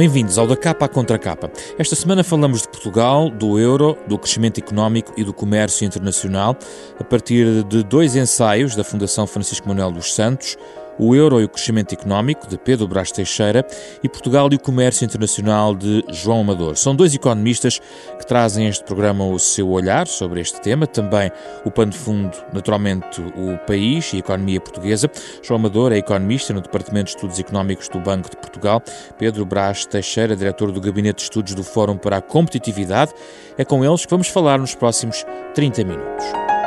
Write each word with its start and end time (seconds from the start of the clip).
Bem-vindos 0.00 0.38
ao 0.38 0.46
Da 0.46 0.56
Capa 0.56 0.86
à 0.86 0.88
Contra 0.88 1.18
Capa. 1.18 1.52
Esta 1.78 1.94
semana 1.94 2.24
falamos 2.24 2.62
de 2.62 2.68
Portugal, 2.68 3.28
do 3.28 3.58
euro, 3.58 3.98
do 4.08 4.16
crescimento 4.16 4.56
económico 4.56 5.12
e 5.14 5.22
do 5.22 5.30
comércio 5.30 5.84
internacional, 5.84 6.56
a 6.98 7.04
partir 7.04 7.62
de 7.64 7.82
dois 7.82 8.16
ensaios 8.16 8.74
da 8.74 8.82
Fundação 8.82 9.26
Francisco 9.26 9.68
Manuel 9.68 9.92
dos 9.92 10.14
Santos, 10.14 10.56
o 11.00 11.14
Euro 11.14 11.40
e 11.40 11.44
o 11.44 11.48
Crescimento 11.48 11.94
Económico, 11.94 12.46
de 12.46 12.58
Pedro 12.58 12.86
Brás 12.86 13.10
Teixeira, 13.10 13.66
e 14.04 14.08
Portugal 14.08 14.48
e 14.52 14.56
o 14.56 14.60
Comércio 14.60 15.04
Internacional, 15.04 15.74
de 15.74 16.04
João 16.10 16.42
Amador. 16.42 16.76
São 16.76 16.94
dois 16.94 17.14
economistas 17.14 17.80
que 18.18 18.26
trazem 18.26 18.68
este 18.68 18.84
programa 18.84 19.24
o 19.24 19.38
seu 19.38 19.70
olhar 19.70 20.06
sobre 20.06 20.40
este 20.40 20.60
tema, 20.60 20.86
também 20.86 21.32
o 21.64 21.70
pano 21.70 21.90
de 21.90 21.98
fundo, 21.98 22.36
naturalmente, 22.52 23.20
o 23.20 23.56
país 23.66 24.12
e 24.12 24.16
a 24.16 24.18
economia 24.18 24.60
portuguesa. 24.60 25.10
João 25.42 25.58
Amador 25.58 25.92
é 25.92 25.96
economista 25.96 26.52
no 26.52 26.60
Departamento 26.60 27.06
de 27.06 27.10
Estudos 27.12 27.38
Económicos 27.38 27.88
do 27.88 27.98
Banco 27.98 28.28
de 28.28 28.36
Portugal. 28.36 28.82
Pedro 29.18 29.46
Brás 29.46 29.86
Teixeira, 29.86 30.36
diretor 30.36 30.70
do 30.70 30.80
Gabinete 30.82 31.16
de 31.16 31.22
Estudos 31.22 31.54
do 31.54 31.64
Fórum 31.64 31.96
para 31.96 32.18
a 32.18 32.20
Competitividade. 32.22 33.12
É 33.56 33.64
com 33.64 33.82
eles 33.82 34.04
que 34.04 34.10
vamos 34.10 34.28
falar 34.28 34.58
nos 34.58 34.74
próximos 34.74 35.24
30 35.54 35.84
minutos. 35.84 36.59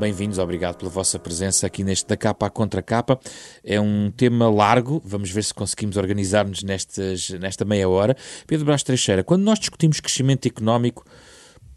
Bem-vindos, 0.00 0.38
obrigado 0.38 0.78
pela 0.78 0.90
vossa 0.90 1.18
presença 1.18 1.66
aqui 1.66 1.84
neste 1.84 2.08
da 2.08 2.16
capa 2.16 2.46
à 2.46 2.50
contra 2.50 2.80
capa. 2.80 3.20
É 3.62 3.78
um 3.78 4.10
tema 4.10 4.48
largo, 4.48 4.98
vamos 5.04 5.30
ver 5.30 5.44
se 5.44 5.52
conseguimos 5.52 5.98
organizar-nos 5.98 6.62
nesta 6.62 7.66
meia 7.66 7.86
hora. 7.86 8.16
Pedro 8.46 8.64
Brás 8.64 8.82
Teixeira, 8.82 9.22
quando 9.22 9.42
nós 9.42 9.58
discutimos 9.58 10.00
crescimento 10.00 10.48
económico, 10.48 11.04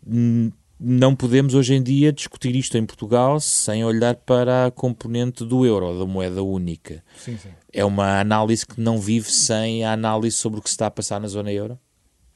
hum, 0.07 0.49
não 0.79 1.13
podemos 1.13 1.53
hoje 1.53 1.73
em 1.73 1.83
dia 1.83 2.13
discutir 2.13 2.55
isto 2.55 2.77
em 2.77 2.85
Portugal 2.85 3.41
sem 3.41 3.83
olhar 3.83 4.15
para 4.15 4.67
a 4.67 4.71
componente 4.71 5.43
do 5.43 5.65
euro, 5.65 5.99
da 5.99 6.05
moeda 6.05 6.41
única. 6.41 7.03
Sim, 7.17 7.37
sim. 7.37 7.49
É 7.73 7.83
uma 7.83 8.21
análise 8.21 8.65
que 8.65 8.79
não 8.79 8.99
vive 8.99 9.29
sem 9.29 9.83
a 9.83 9.91
análise 9.91 10.37
sobre 10.37 10.61
o 10.61 10.63
que 10.63 10.69
se 10.69 10.75
está 10.75 10.87
a 10.87 10.91
passar 10.91 11.19
na 11.19 11.27
zona 11.27 11.51
euro? 11.51 11.77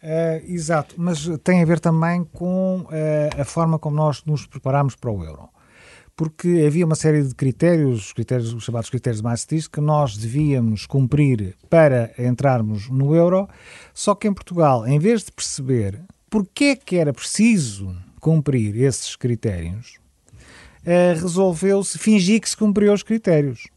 É, 0.02 0.44
exato, 0.46 0.96
mas 0.98 1.26
tem 1.46 1.62
a 1.62 1.66
ver 1.66 1.80
também 1.80 2.26
com 2.26 2.86
é, 2.92 3.30
a 3.38 3.46
forma 3.46 3.80
como 3.80 3.96
nós 3.96 4.22
nos 4.26 4.46
preparamos 4.46 4.94
para 4.94 5.10
o 5.10 5.24
euro 5.24 5.50
porque 6.18 6.66
havia 6.66 6.84
uma 6.84 6.96
série 6.96 7.22
de 7.22 7.36
critérios, 7.36 8.08
os, 8.08 8.12
critérios, 8.12 8.52
os 8.52 8.64
chamados 8.64 8.90
critérios 8.90 9.20
de 9.20 9.24
Maastricht, 9.24 9.70
que 9.70 9.80
nós 9.80 10.18
devíamos 10.18 10.88
cumprir 10.88 11.56
para 11.70 12.12
entrarmos 12.18 12.90
no 12.90 13.16
euro, 13.16 13.48
só 13.94 14.16
que 14.16 14.28
em 14.28 14.34
Portugal, 14.34 14.88
em 14.88 14.98
vez 14.98 15.24
de 15.24 15.32
perceber 15.32 16.02
porque 16.28 16.66
é 16.66 16.76
que 16.76 16.98
era 16.98 17.14
preciso 17.14 17.96
cumprir 18.20 18.76
esses 18.82 19.16
critérios, 19.16 20.00
eh, 20.84 21.14
resolveu-se 21.14 22.00
fingir 22.00 22.42
que 22.42 22.50
se 22.50 22.58
cumpriu 22.58 22.92
os 22.92 23.04
critérios. 23.04 23.68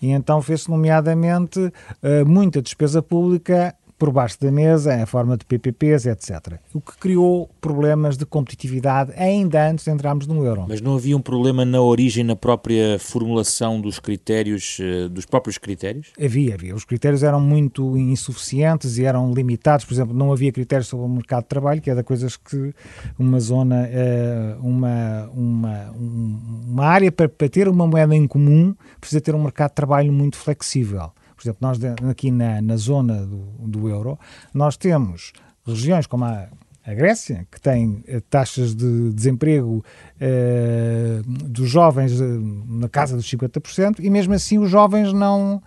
E 0.00 0.10
então 0.10 0.40
fez-se, 0.40 0.70
nomeadamente, 0.70 1.70
eh, 2.02 2.24
muita 2.24 2.62
despesa 2.62 3.02
pública 3.02 3.76
por 3.98 4.12
baixo 4.12 4.40
da 4.40 4.50
mesa, 4.50 4.94
em 4.94 5.04
forma 5.04 5.36
de 5.36 5.44
PPPs, 5.44 6.06
etc. 6.06 6.54
O 6.72 6.80
que 6.80 6.96
criou 6.98 7.50
problemas 7.60 8.16
de 8.16 8.24
competitividade 8.24 9.12
ainda 9.16 9.68
antes 9.68 9.84
de 9.84 9.90
entrarmos 9.90 10.26
no 10.26 10.44
euro. 10.44 10.66
Mas 10.68 10.80
não 10.80 10.94
havia 10.94 11.16
um 11.16 11.20
problema 11.20 11.64
na 11.64 11.80
origem, 11.80 12.22
na 12.22 12.36
própria 12.36 12.98
formulação 12.98 13.80
dos 13.80 13.98
critérios, 13.98 14.78
eh, 14.80 15.08
dos 15.08 15.26
próprios 15.26 15.58
critérios? 15.58 16.12
Havia, 16.22 16.54
havia. 16.54 16.74
Os 16.74 16.84
critérios 16.84 17.22
eram 17.22 17.40
muito 17.40 17.98
insuficientes 17.98 18.98
e 18.98 19.04
eram 19.04 19.32
limitados. 19.32 19.84
Por 19.84 19.94
exemplo, 19.94 20.14
não 20.14 20.32
havia 20.32 20.52
critérios 20.52 20.86
sobre 20.86 21.04
o 21.04 21.08
mercado 21.08 21.42
de 21.42 21.48
trabalho, 21.48 21.80
que 21.80 21.90
é 21.90 21.94
da 21.94 22.04
coisas 22.04 22.36
que 22.36 22.72
uma 23.18 23.40
zona, 23.40 23.88
eh, 23.90 24.56
uma, 24.60 25.28
uma, 25.34 25.90
uma 25.90 26.84
área 26.84 27.10
para, 27.10 27.28
para 27.28 27.48
ter 27.48 27.68
uma 27.68 27.86
moeda 27.86 28.14
em 28.14 28.26
comum 28.26 28.74
precisa 29.00 29.20
ter 29.20 29.34
um 29.34 29.42
mercado 29.42 29.70
de 29.70 29.76
trabalho 29.76 30.12
muito 30.12 30.36
flexível. 30.36 31.10
Por 31.38 31.44
exemplo, 31.44 31.58
nós 31.60 31.78
aqui 32.10 32.32
na, 32.32 32.60
na 32.60 32.76
zona 32.76 33.24
do, 33.24 33.46
do 33.68 33.88
euro, 33.88 34.18
nós 34.52 34.76
temos 34.76 35.32
regiões 35.64 36.04
como 36.04 36.24
a, 36.24 36.48
a 36.84 36.94
Grécia, 36.94 37.46
que 37.48 37.60
tem 37.60 38.02
eh, 38.08 38.20
taxas 38.28 38.74
de 38.74 39.12
desemprego 39.12 39.84
eh, 40.18 41.20
dos 41.24 41.70
jovens 41.70 42.20
eh, 42.20 42.24
na 42.66 42.88
casa 42.88 43.14
dos 43.14 43.30
50%, 43.30 44.00
e 44.00 44.10
mesmo 44.10 44.34
assim 44.34 44.58
os 44.58 44.68
jovens 44.68 45.12
não, 45.12 45.62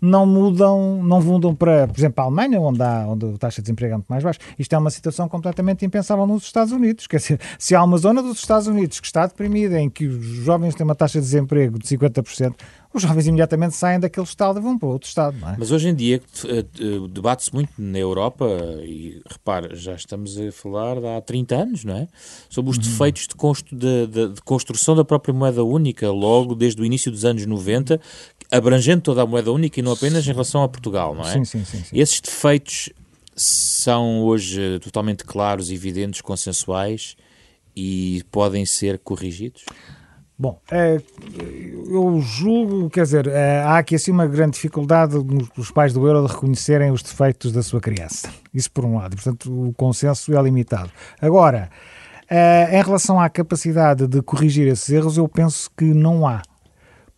não 0.00 0.26
mudam, 0.26 1.02
não 1.02 1.22
mudam 1.22 1.54
para, 1.54 1.88
por 1.88 1.98
exemplo, 1.98 2.22
a 2.22 2.26
Alemanha, 2.26 2.60
onde, 2.60 2.82
há, 2.82 3.06
onde 3.08 3.26
a 3.26 3.38
taxa 3.38 3.62
de 3.62 3.64
desemprego 3.64 3.94
é 3.94 3.96
muito 3.96 4.08
mais 4.08 4.22
baixa. 4.22 4.38
Isto 4.58 4.74
é 4.74 4.78
uma 4.78 4.90
situação 4.90 5.28
completamente 5.28 5.84
impensável 5.84 6.26
nos 6.26 6.44
Estados 6.44 6.72
Unidos. 6.72 7.06
Quer 7.06 7.16
dizer, 7.16 7.40
se 7.58 7.74
há 7.74 7.82
uma 7.82 7.96
zona 7.96 8.22
dos 8.22 8.38
Estados 8.38 8.66
Unidos 8.66 9.00
que 9.00 9.06
está 9.06 9.26
deprimida, 9.26 9.80
em 9.80 9.88
que 9.88 10.06
os 10.06 10.24
jovens 10.26 10.74
têm 10.74 10.84
uma 10.84 10.94
taxa 10.94 11.18
de 11.18 11.24
desemprego 11.24 11.78
de 11.78 11.86
50%, 11.86 12.54
os 12.96 13.02
jovens 13.02 13.26
imediatamente 13.26 13.76
saem 13.76 14.00
daquele 14.00 14.26
estado 14.26 14.58
e 14.58 14.62
vão 14.62 14.78
para 14.78 14.88
outro 14.88 15.08
estado. 15.08 15.36
É? 15.46 15.56
Mas 15.58 15.70
hoje 15.70 15.88
em 15.88 15.94
dia 15.94 16.20
eh, 16.44 16.58
eh, 16.58 17.08
debate-se 17.10 17.54
muito 17.54 17.70
na 17.78 17.98
Europa, 17.98 18.46
e 18.82 19.20
repara, 19.30 19.76
já 19.76 19.94
estamos 19.94 20.38
a 20.38 20.50
falar 20.50 20.96
há 21.04 21.20
30 21.20 21.54
anos, 21.54 21.84
não 21.84 21.96
é? 21.96 22.08
Sobre 22.48 22.70
os 22.70 22.76
uhum. 22.76 22.82
defeitos 22.82 23.28
de, 23.28 23.34
constru 23.34 23.76
de, 23.76 24.06
de, 24.06 24.28
de, 24.28 24.42
construção 24.42 24.96
da 24.96 25.04
própria 25.04 25.34
moeda 25.34 25.62
única, 25.62 26.10
logo 26.10 26.54
desde 26.54 26.80
o 26.80 26.84
início 26.84 27.10
dos 27.10 27.24
anos 27.24 27.44
90, 27.44 28.00
abrangendo 28.50 29.02
toda 29.02 29.22
a 29.22 29.26
moeda 29.26 29.52
única 29.52 29.78
e 29.78 29.82
não 29.82 29.92
apenas 29.92 30.26
em 30.26 30.32
relação 30.32 30.62
a 30.62 30.68
Portugal, 30.68 31.14
não 31.14 31.26
é? 31.26 31.32
Sim, 31.32 31.44
sim, 31.44 31.64
sim. 31.64 31.84
sim. 31.84 31.98
Esses 31.98 32.20
defeitos 32.20 32.90
são 33.34 34.22
hoje 34.22 34.78
totalmente 34.80 35.24
claros, 35.24 35.70
evidentes, 35.70 36.22
consensuais 36.22 37.16
e 37.76 38.24
podem 38.30 38.64
ser 38.64 38.98
corrigidos? 38.98 39.64
Bom, 40.38 40.60
é, 40.70 41.00
eu 41.88 42.20
julgo, 42.20 42.90
quer 42.90 43.04
dizer, 43.04 43.26
é, 43.26 43.60
há 43.62 43.78
aqui 43.78 43.94
assim 43.94 44.10
uma 44.10 44.26
grande 44.26 44.52
dificuldade 44.52 45.16
dos 45.56 45.70
pais 45.70 45.94
do 45.94 46.06
euro 46.06 46.26
de 46.26 46.34
reconhecerem 46.34 46.90
os 46.90 47.02
defeitos 47.02 47.52
da 47.52 47.62
sua 47.62 47.80
criança. 47.80 48.28
Isso 48.52 48.70
por 48.70 48.84
um 48.84 48.96
lado, 48.96 49.16
portanto 49.16 49.68
o 49.68 49.72
consenso 49.72 50.36
é 50.36 50.42
limitado. 50.42 50.90
Agora, 51.22 51.70
é, 52.28 52.78
em 52.78 52.82
relação 52.82 53.18
à 53.18 53.30
capacidade 53.30 54.06
de 54.06 54.20
corrigir 54.20 54.68
esses 54.68 54.90
erros, 54.90 55.16
eu 55.16 55.26
penso 55.26 55.70
que 55.74 55.86
não 55.86 56.28
há. 56.28 56.42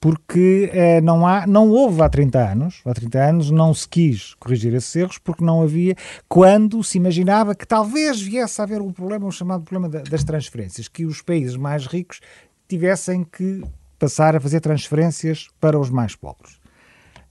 Porque 0.01 0.71
não, 1.03 1.27
há, 1.27 1.45
não 1.45 1.71
houve 1.71 2.01
há 2.03 2.09
30 2.09 2.39
anos, 2.39 2.81
há 2.87 2.95
30 2.95 3.19
anos 3.19 3.51
não 3.51 3.75
se 3.75 3.89
quis 3.89 4.33
corrigir 4.35 4.73
esses 4.73 4.95
erros 4.95 5.19
porque 5.19 5.43
não 5.43 5.61
havia, 5.61 5.97
quando 6.29 6.85
se 6.85 6.99
imaginava 6.99 7.53
que 7.53 7.67
talvez 7.67 8.23
viesse 8.23 8.61
a 8.61 8.65
haver 8.65 8.81
um 8.81 8.93
problema, 8.93 9.25
o 9.25 9.29
um 9.29 9.33
chamado 9.33 9.65
problema 9.65 9.89
das 9.89 10.23
transferências, 10.23 10.87
que 10.87 11.05
os 11.05 11.21
países 11.21 11.57
mais 11.57 11.85
ricos 11.85 12.21
tivessem 12.69 13.25
que 13.25 13.63
passar 13.99 14.37
a 14.37 14.41
fazer 14.41 14.61
transferências 14.61 15.49
para 15.61 15.79
os 15.79 15.91
mais 15.91 16.15
pobres. 16.15 16.59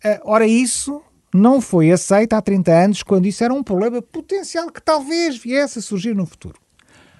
Eh, 0.03 0.19
ora, 0.23 0.45
isso 0.45 1.01
não 1.33 1.61
foi 1.61 1.91
aceito 1.91 2.33
há 2.33 2.41
30 2.41 2.71
anos, 2.71 3.03
quando 3.03 3.25
isso 3.25 3.43
era 3.43 3.53
um 3.53 3.63
problema 3.63 4.01
potencial 4.01 4.71
que 4.71 4.81
talvez 4.81 5.37
viesse 5.37 5.79
a 5.79 5.81
surgir 5.81 6.15
no 6.15 6.25
futuro. 6.25 6.59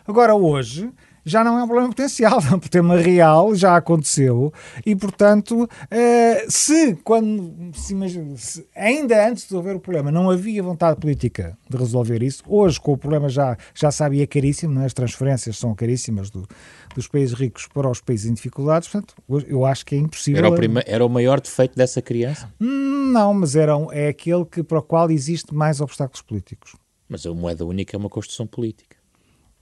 Agora, 0.06 0.36
hoje, 0.36 0.92
já 1.28 1.44
não 1.44 1.60
é 1.60 1.64
um 1.64 1.68
problema 1.68 1.90
potencial, 1.90 2.40
é 2.50 2.56
um 2.56 2.60
problema 2.60 2.96
real, 2.96 3.54
já 3.54 3.76
aconteceu, 3.76 4.54
e 4.86 4.96
portanto, 4.96 5.70
eh, 5.92 6.46
se 6.48 6.96
quando 7.04 7.54
se 7.74 7.92
imagina, 7.92 8.38
se 8.38 8.66
ainda 8.74 9.28
antes 9.28 9.44
de 9.44 9.50
resolver 9.50 9.76
o 9.76 9.80
problema 9.80 10.10
não 10.10 10.30
havia 10.30 10.64
vontade 10.64 10.98
política 10.98 11.58
de 11.70 11.76
resolver 11.76 12.24
isso, 12.24 12.42
hoje 12.48 12.80
com 12.80 12.94
o 12.94 12.98
problema 12.98 13.28
já, 13.28 13.58
já 13.76 13.92
sabe, 13.92 14.22
é 14.22 14.26
caríssimo, 14.26 14.80
é? 14.80 14.86
as 14.86 14.94
transferências 14.94 15.58
são 15.58 15.76
caríssimas 15.76 16.30
do, 16.30 16.48
dos 16.96 17.08
países 17.08 17.34
ricos 17.34 17.68
para 17.68 17.90
os 17.90 18.02
países 18.02 18.30
em 18.30 18.34
dificuldades, 18.34 18.88
portanto, 18.88 19.16
eu 19.48 19.66
acho 19.66 19.86
que 19.86 19.96
é 19.96 19.98
impossível. 19.98 20.46
Era 20.46 20.50
o, 20.54 20.56
prima, 20.56 20.84
era 20.86 21.06
o 21.06 21.10
maior 21.10 21.40
defeito 21.40 21.76
dessa 21.76 22.02
criança? 22.02 22.52
Não, 22.60 23.34
mas 23.34 23.56
era 23.56 23.76
um, 23.78 23.92
é 23.92 24.08
aquele 24.08 24.46
que, 24.46 24.64
para 24.64 24.80
o 24.80 24.82
qual 24.82 25.10
existe 25.12 25.54
mais 25.54 25.82
obstáculos 25.82 26.22
políticos. 26.22 26.76
Mas 27.08 27.26
a 27.26 27.34
moeda 27.34 27.66
única 27.66 27.96
é 27.96 27.98
uma 27.98 28.10
construção 28.10 28.46
política. 28.46 28.98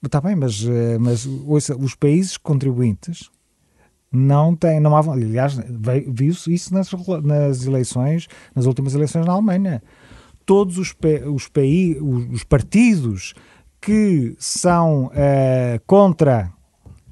Está 0.04 0.22
bem, 0.22 0.36
mas, 0.36 0.64
eh, 0.64 0.98
mas 1.00 1.26
ouça, 1.26 1.76
os 1.76 1.96
países 1.96 2.38
contribuintes 2.38 3.30
não 4.12 4.56
têm, 4.56 4.80
não 4.80 4.96
há, 4.96 5.00
aliás, 5.00 5.58
viu-se 6.08 6.54
isso 6.54 6.74
nas, 6.74 6.90
nas 7.24 7.66
eleições, 7.66 8.28
nas 8.56 8.66
últimas 8.66 8.94
eleições 8.94 9.26
na 9.26 9.34
Alemanha. 9.34 9.82
Todos 10.46 10.78
os, 10.78 10.96
os, 11.34 11.50
os 12.32 12.44
partidos 12.44 13.34
que 13.82 14.36
são 14.40 15.06
uh, 15.08 15.80
contra 15.86 16.52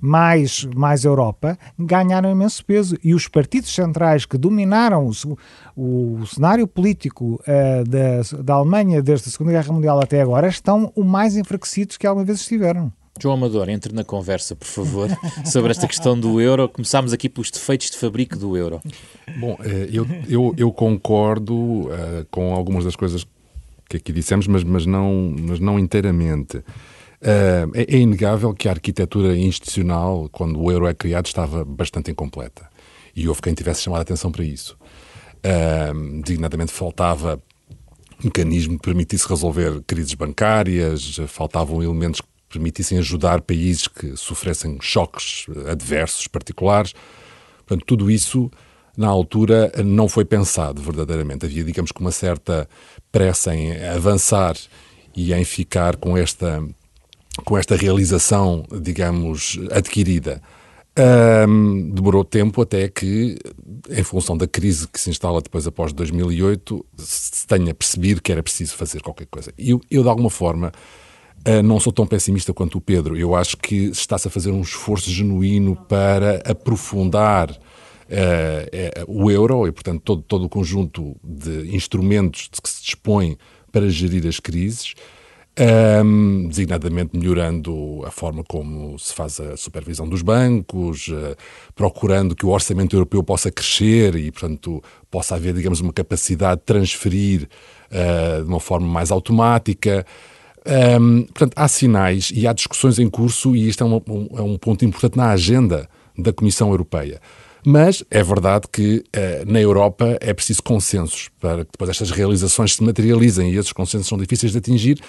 mais, 0.04 0.66
mais 0.76 1.06
Europa, 1.06 1.58
ganharam 1.80 2.30
imenso 2.30 2.66
peso. 2.66 2.98
E 3.02 3.14
os 3.14 3.30
partidos 3.30 3.74
centrais 3.74 4.26
que 4.26 4.38
dominaram 4.38 5.10
o, 5.78 6.20
o 6.22 6.26
cenário 6.28 6.68
político 6.68 7.42
uh, 7.48 7.84
da, 7.88 8.44
da 8.44 8.54
Alemanha 8.56 9.02
desde 9.02 9.30
a 9.30 9.32
Segunda 9.32 9.54
Guerra 9.54 9.72
Mundial 9.72 10.02
até 10.02 10.22
agora 10.22 10.50
estão 10.50 10.92
o 10.94 11.06
mais 11.06 11.38
enfraquecidos 11.38 11.96
que 11.96 12.06
alguma 12.06 12.26
vez 12.26 12.42
estiveram. 12.42 12.92
João 13.22 13.36
Amador, 13.36 13.70
entre 13.70 13.94
na 13.94 14.04
conversa, 14.04 14.58
por 14.58 14.68
favor, 14.68 15.08
sobre 15.46 15.72
esta 15.72 15.88
questão 15.88 16.20
do 16.20 16.42
euro. 16.42 16.68
Começámos 16.68 17.14
aqui 17.14 17.30
pelos 17.30 17.50
defeitos 17.50 17.90
de 17.90 17.98
fabrico 17.98 18.38
do 18.38 18.58
euro. 18.58 18.82
Bom, 19.40 19.58
eh, 19.64 19.88
eu, 19.90 20.06
eu, 20.28 20.54
eu 20.58 20.72
concordo 20.72 21.54
uh, 21.54 22.26
com 22.30 22.54
algumas 22.54 22.84
das 22.84 22.98
coisas 22.98 23.26
que 23.88 23.98
aqui 23.98 24.12
dissemos, 24.12 24.48
mas, 24.48 24.66
mas, 24.66 24.86
não, 24.86 25.34
mas 25.40 25.60
não 25.62 25.80
inteiramente. 25.80 26.62
Uh, 27.24 27.72
é, 27.74 27.96
é, 27.96 27.98
inegável 27.98 28.54
que 28.54 28.68
a 28.68 28.72
arquitetura 28.72 29.38
institucional, 29.38 30.28
quando 30.30 30.60
o 30.60 30.70
euro 30.70 30.86
é 30.86 30.94
criado, 30.94 31.26
estava 31.26 31.64
bastante 31.64 32.12
incompleta. 32.12 32.70
E 33.16 33.30
houve 33.30 33.42
quem 33.42 33.54
tivesse 33.54 33.84
chamado 33.84 34.00
a 34.00 34.02
atenção 34.02 34.30
para 34.30 34.44
isso. 34.44 34.78
Uh, 35.40 36.22
designadamente 36.22 36.74
faltava 36.74 37.42
mecanismo 38.22 38.78
que 38.78 38.84
permitisse 38.84 39.28
resolver 39.28 39.82
crises 39.88 40.14
bancárias, 40.14 41.18
faltavam 41.28 41.82
elementos 41.82 42.20
que 42.22 42.28
permitissem 42.50 42.98
ajudar 43.00 43.42
países 43.42 43.88
que 43.88 44.16
sofressem 44.18 44.78
choques 44.82 45.46
adversos 45.70 46.28
particulares. 46.28 46.94
Portanto, 47.60 47.86
tudo 47.86 48.12
isso, 48.12 48.52
na 48.98 49.08
altura, 49.08 49.72
não 49.84 50.08
foi 50.08 50.26
pensado 50.26 50.82
verdadeiramente. 50.82 51.46
Havia, 51.46 51.64
digamos 51.64 51.92
que, 51.92 52.02
uma 52.02 52.12
certa 52.12 52.68
pressa 53.12 53.56
em 53.56 53.82
avançar 53.86 54.56
e 55.16 55.34
em 55.34 55.44
ficar 55.44 55.96
com 55.96 56.18
esta, 56.18 56.64
com 57.46 57.58
esta 57.58 57.76
realização, 57.76 58.66
digamos, 58.82 59.60
adquirida. 59.72 60.42
Um, 60.96 61.90
demorou 61.90 62.24
tempo 62.24 62.62
até 62.62 62.88
que, 62.88 63.36
em 63.90 64.04
função 64.04 64.38
da 64.38 64.48
crise 64.48 64.88
que 64.88 65.00
se 65.00 65.10
instala 65.10 65.42
depois 65.42 65.66
após 65.66 65.92
2008, 65.92 66.86
se 66.98 67.48
tenha 67.48 67.74
percebido 67.74 68.22
que 68.22 68.32
era 68.32 68.44
preciso 68.44 68.76
fazer 68.76 69.02
qualquer 69.02 69.26
coisa. 69.26 69.52
E 69.58 69.72
eu, 69.72 69.82
eu, 69.90 70.04
de 70.04 70.10
alguma 70.10 70.30
forma, 70.30 70.72
uh, 71.48 71.64
não 71.64 71.80
sou 71.80 71.92
tão 71.92 72.06
pessimista 72.06 72.54
quanto 72.54 72.78
o 72.78 72.82
Pedro. 72.82 73.18
Eu 73.18 73.36
acho 73.36 73.58
que 73.58 73.86
está-se 73.86 74.28
a 74.28 74.32
fazer 74.32 74.52
um 74.52 74.62
esforço 74.62 75.10
genuíno 75.10 75.76
para 75.76 76.44
aprofundar 76.46 77.50
uh, 77.50 77.56
uh, 77.56 79.06
o 79.08 79.32
euro 79.32 79.68
e, 79.68 79.72
portanto, 79.72 80.02
todo, 80.04 80.22
todo 80.22 80.46
o 80.46 80.50
conjunto 80.50 81.16
de 81.24 81.76
instrumentos 81.76 82.50
de 82.54 82.62
que 82.62 82.70
se 82.70 82.84
dispõe 82.84 83.36
para 83.72 83.90
gerir 83.90 84.28
as 84.28 84.40
crises 84.40 84.94
um, 85.60 86.48
designadamente 86.48 87.16
melhorando 87.16 88.04
a 88.06 88.12
forma 88.12 88.44
como 88.44 88.98
se 88.98 89.14
faz 89.14 89.40
a 89.40 89.56
supervisão 89.56 90.08
dos 90.08 90.22
bancos, 90.22 91.08
uh, 91.10 91.36
procurando 91.76 92.36
que 92.36 92.46
o 92.46 92.50
orçamento 92.50 92.96
europeu 92.96 93.24
possa 93.24 93.52
crescer 93.52 94.16
e, 94.16 94.32
portanto, 94.32 94.84
possa 95.12 95.36
haver, 95.36 95.54
digamos, 95.54 95.80
uma 95.80 95.94
capacidade 95.94 96.62
de 96.62 96.66
transferir 96.66 97.48
uh, 97.92 98.44
de 98.44 98.50
uma 98.50 98.60
forma 98.60 98.88
mais 98.88 99.12
automática. 99.12 100.06
Um, 101.00 101.24
portanto, 101.24 101.54
há 101.56 101.68
sinais 101.68 102.32
e 102.34 102.48
há 102.48 102.54
discussões 102.54 102.98
em 102.98 103.10
curso, 103.10 103.56
e 103.56 103.68
isto 103.68 103.84
é 103.84 103.88
um, 103.88 104.02
um, 104.08 104.30
é 104.38 104.42
um 104.42 104.58
ponto 104.58 104.84
importante 104.86 105.18
na 105.18 105.32
agenda 105.32 105.90
da 106.18 106.34
Comissão 106.34 106.70
Europeia. 106.70 107.20
Mas 107.66 108.04
é 108.12 108.22
verdade 108.24 108.68
que 108.72 108.98
uh, 109.16 109.52
na 109.52 109.60
Europa 109.60 110.18
é 110.20 110.34
preciso 110.34 110.62
consensos 110.64 111.30
para 111.40 111.66
que 111.66 111.72
depois 111.72 111.90
estas 111.90 112.12
realizações 112.12 112.76
se 112.76 112.84
materializem 112.84 113.52
e 113.52 113.58
esses 113.58 113.72
consensos 113.72 114.08
são 114.08 114.18
difíceis 114.18 114.52
de 114.52 114.58
atingir 114.58 115.00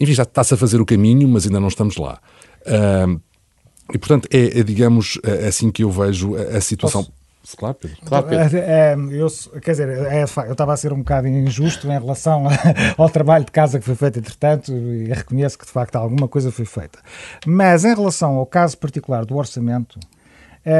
enfim, 0.00 0.12
já 0.12 0.22
está-se 0.22 0.54
a 0.54 0.56
fazer 0.56 0.80
o 0.80 0.86
caminho, 0.86 1.28
mas 1.28 1.46
ainda 1.46 1.58
não 1.58 1.68
estamos 1.68 1.96
lá. 1.96 2.20
Uh, 2.62 3.20
e, 3.92 3.98
portanto, 3.98 4.28
é, 4.30 4.60
é, 4.60 4.62
digamos, 4.62 5.18
assim 5.46 5.70
que 5.70 5.82
eu 5.82 5.90
vejo 5.90 6.36
a, 6.36 6.58
a 6.58 6.60
situação. 6.60 7.02
Posso? 7.02 7.18
Claro, 7.56 7.74
Pedro. 7.74 7.96
Claro, 8.04 8.26
Pedro. 8.26 8.58
É, 8.58 8.92
é, 8.92 8.94
eu, 8.94 9.28
quer 9.62 9.70
dizer, 9.70 9.88
é, 9.88 10.24
eu 10.46 10.52
estava 10.52 10.74
a 10.74 10.76
ser 10.76 10.92
um 10.92 10.98
bocado 10.98 11.26
injusto 11.26 11.86
em 11.86 11.98
relação 11.98 12.44
ao 12.98 13.08
trabalho 13.08 13.44
de 13.44 13.50
casa 13.50 13.78
que 13.78 13.86
foi 13.86 13.94
feito, 13.94 14.18
entretanto, 14.18 14.70
e 14.72 15.04
reconheço 15.04 15.58
que 15.58 15.64
de 15.64 15.72
facto 15.72 15.96
alguma 15.96 16.28
coisa 16.28 16.52
foi 16.52 16.66
feita. 16.66 16.98
Mas 17.46 17.84
em 17.84 17.94
relação 17.94 18.34
ao 18.34 18.44
caso 18.44 18.76
particular 18.76 19.24
do 19.24 19.34
orçamento, 19.36 19.98
eh, 19.98 20.17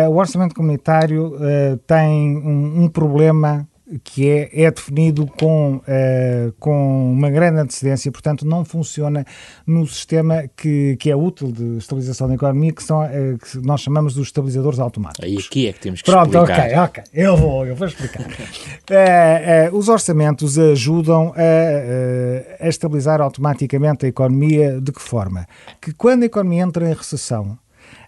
o 0.08 0.16
orçamento 0.16 0.54
comunitário 0.54 1.36
eh, 1.40 1.78
tem 1.86 2.36
um, 2.36 2.84
um 2.84 2.88
problema 2.88 3.66
que 4.04 4.28
é, 4.28 4.64
é 4.64 4.70
definido 4.70 5.26
com, 5.26 5.76
uh, 5.76 6.52
com 6.58 7.12
uma 7.12 7.30
grande 7.30 7.58
antecedência, 7.60 8.12
portanto 8.12 8.46
não 8.46 8.64
funciona 8.64 9.24
no 9.66 9.86
sistema 9.86 10.44
que, 10.56 10.96
que 10.96 11.10
é 11.10 11.16
útil 11.16 11.50
de 11.50 11.78
estabilização 11.78 12.28
da 12.28 12.34
economia, 12.34 12.72
que, 12.72 12.82
são, 12.82 13.02
uh, 13.02 13.38
que 13.38 13.58
nós 13.58 13.80
chamamos 13.80 14.14
dos 14.14 14.28
estabilizadores 14.28 14.78
automáticos. 14.78 15.24
Aí 15.24 15.38
aqui 15.38 15.68
é 15.68 15.72
que 15.72 15.80
temos 15.80 16.02
que 16.02 16.10
Pronto, 16.10 16.36
explicar. 16.36 16.84
ok, 16.84 17.02
ok, 17.02 17.04
eu 17.14 17.36
vou, 17.36 17.66
eu 17.66 17.74
vou 17.74 17.86
explicar. 17.86 18.26
uh, 18.26 19.72
os 19.76 19.88
orçamentos 19.88 20.58
ajudam 20.58 21.32
a, 21.34 22.64
a 22.64 22.68
estabilizar 22.68 23.20
automaticamente 23.20 24.04
a 24.04 24.08
economia 24.08 24.80
de 24.80 24.92
que 24.92 25.00
forma? 25.00 25.46
Que 25.80 25.92
quando 25.92 26.24
a 26.24 26.26
economia 26.26 26.62
entra 26.62 26.88
em 26.88 26.92
recessão, 26.92 27.58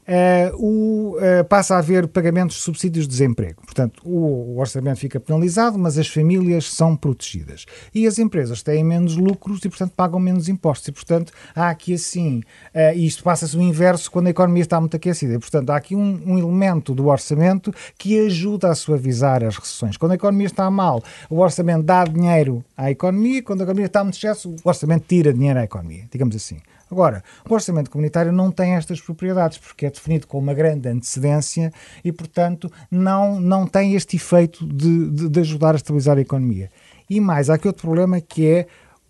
uh, 0.07 0.57
o, 0.57 1.17
uh, 1.17 1.45
passa 1.45 1.75
a 1.75 1.79
haver 1.79 2.07
pagamentos 2.09 2.57
de 2.57 2.63
subsídios 2.63 3.07
de 3.07 3.11
desemprego. 3.11 3.63
Portanto, 3.65 4.03
o, 4.05 4.55
o, 4.55 4.59
orçamento 4.59 4.99
fica 4.99 5.21
penalizado, 5.21 5.79
mas 5.79 5.99
as 5.99 6.09
famílias 6.09 6.71
são 6.71 6.97
protegidas. 6.97 7.67
E 7.95 8.07
as 8.07 8.19
empresas 8.19 8.63
têm 8.63 8.85
menos 8.85 9.17
lucros 9.17 9.65
e, 9.65 9.69
portanto, 9.69 9.93
pagam 9.97 10.19
menos 10.19 10.49
impostos. 10.49 10.89
E, 10.89 10.93
portanto, 10.93 11.33
há 11.55 11.71
aqui 11.71 11.95
assim, 11.95 12.39
uh, 12.75 12.95
e 12.95 13.07
isto 13.07 13.23
passa-se 13.23 13.57
o 13.57 13.63
inverso 13.63 14.11
quando 14.11 14.29
a 14.29 14.31
economia 14.31 14.63
está 14.63 14.81
muito 14.81 14.97
aquecida. 14.97 15.35
E, 15.35 15.39
portanto, 15.39 15.71
há 15.71 15.77
aqui 15.77 15.95
um, 15.95 16.23
um 16.27 16.39
elemento 16.39 16.95
do 16.95 17.07
orçamento 17.07 17.73
que 17.97 18.19
ajuda 18.27 18.71
a 18.71 18.75
suavizar 18.75 19.45
as 19.45 19.57
recessões. 19.57 19.97
Quando 19.97 20.13
a 20.13 20.17
economia 20.17 20.47
está 20.47 20.71
mal, 20.71 21.03
o 21.29 21.39
orçamento 21.39 21.83
dá 21.83 22.05
dinheiro 22.05 22.65
à 22.77 22.91
economia, 22.91 23.43
quando 23.43 23.61
a 23.61 23.65
economia 23.65 23.87
está 23.87 24.03
muito 24.03 24.17
excesso, 24.17 24.55
o 24.65 24.69
orçamento 24.69 25.05
tira 25.07 25.33
dinheiro 25.33 25.59
à 25.59 25.65
economia, 25.65 26.05
digamos 26.11 26.35
assim. 26.35 26.59
Agora, 26.91 27.23
o 27.49 27.55
orçamento 27.55 27.91
comunitário 27.91 28.33
não 28.33 28.51
tem 28.51 28.75
estas 28.75 29.01
propriedades, 29.01 29.59
porque 29.59 29.87
é 29.87 29.91
definido 29.91 30.27
com 30.27 30.39
uma 30.39 30.53
grande 30.53 30.89
antecedência 30.89 31.73
e, 32.05 32.11
portanto, 32.11 32.71
não, 32.91 33.41
não 33.41 33.67
tem 33.67 33.95
este 33.95 34.17
efeito 34.17 34.67
de, 34.67 35.11
de, 35.11 35.29
de 35.29 35.41
ajudar 35.41 35.75
a 35.75 35.77
estabilizar 35.77 36.19
a 36.19 36.21
economia. 36.21 36.71
E 37.09 37.21
mais, 37.21 37.49
há 37.49 37.55
aqui 37.55 37.69
outro 37.69 37.83
problema 37.83 38.21
que 38.21 38.47
é 38.47 38.67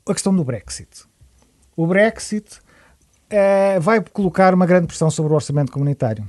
a 0.09 0.13
questão 0.13 0.35
do 0.35 0.45
Brexit. 0.45 1.05
O 1.77 1.87
Brexit 1.87 2.61
é, 3.31 3.79
vai 3.81 4.01
colocar 4.01 4.53
uma 4.53 4.67
grande 4.67 4.87
pressão 4.87 5.11
sobre 5.11 5.33
o 5.33 5.35
orçamento 5.35 5.73
comunitário 5.73 6.27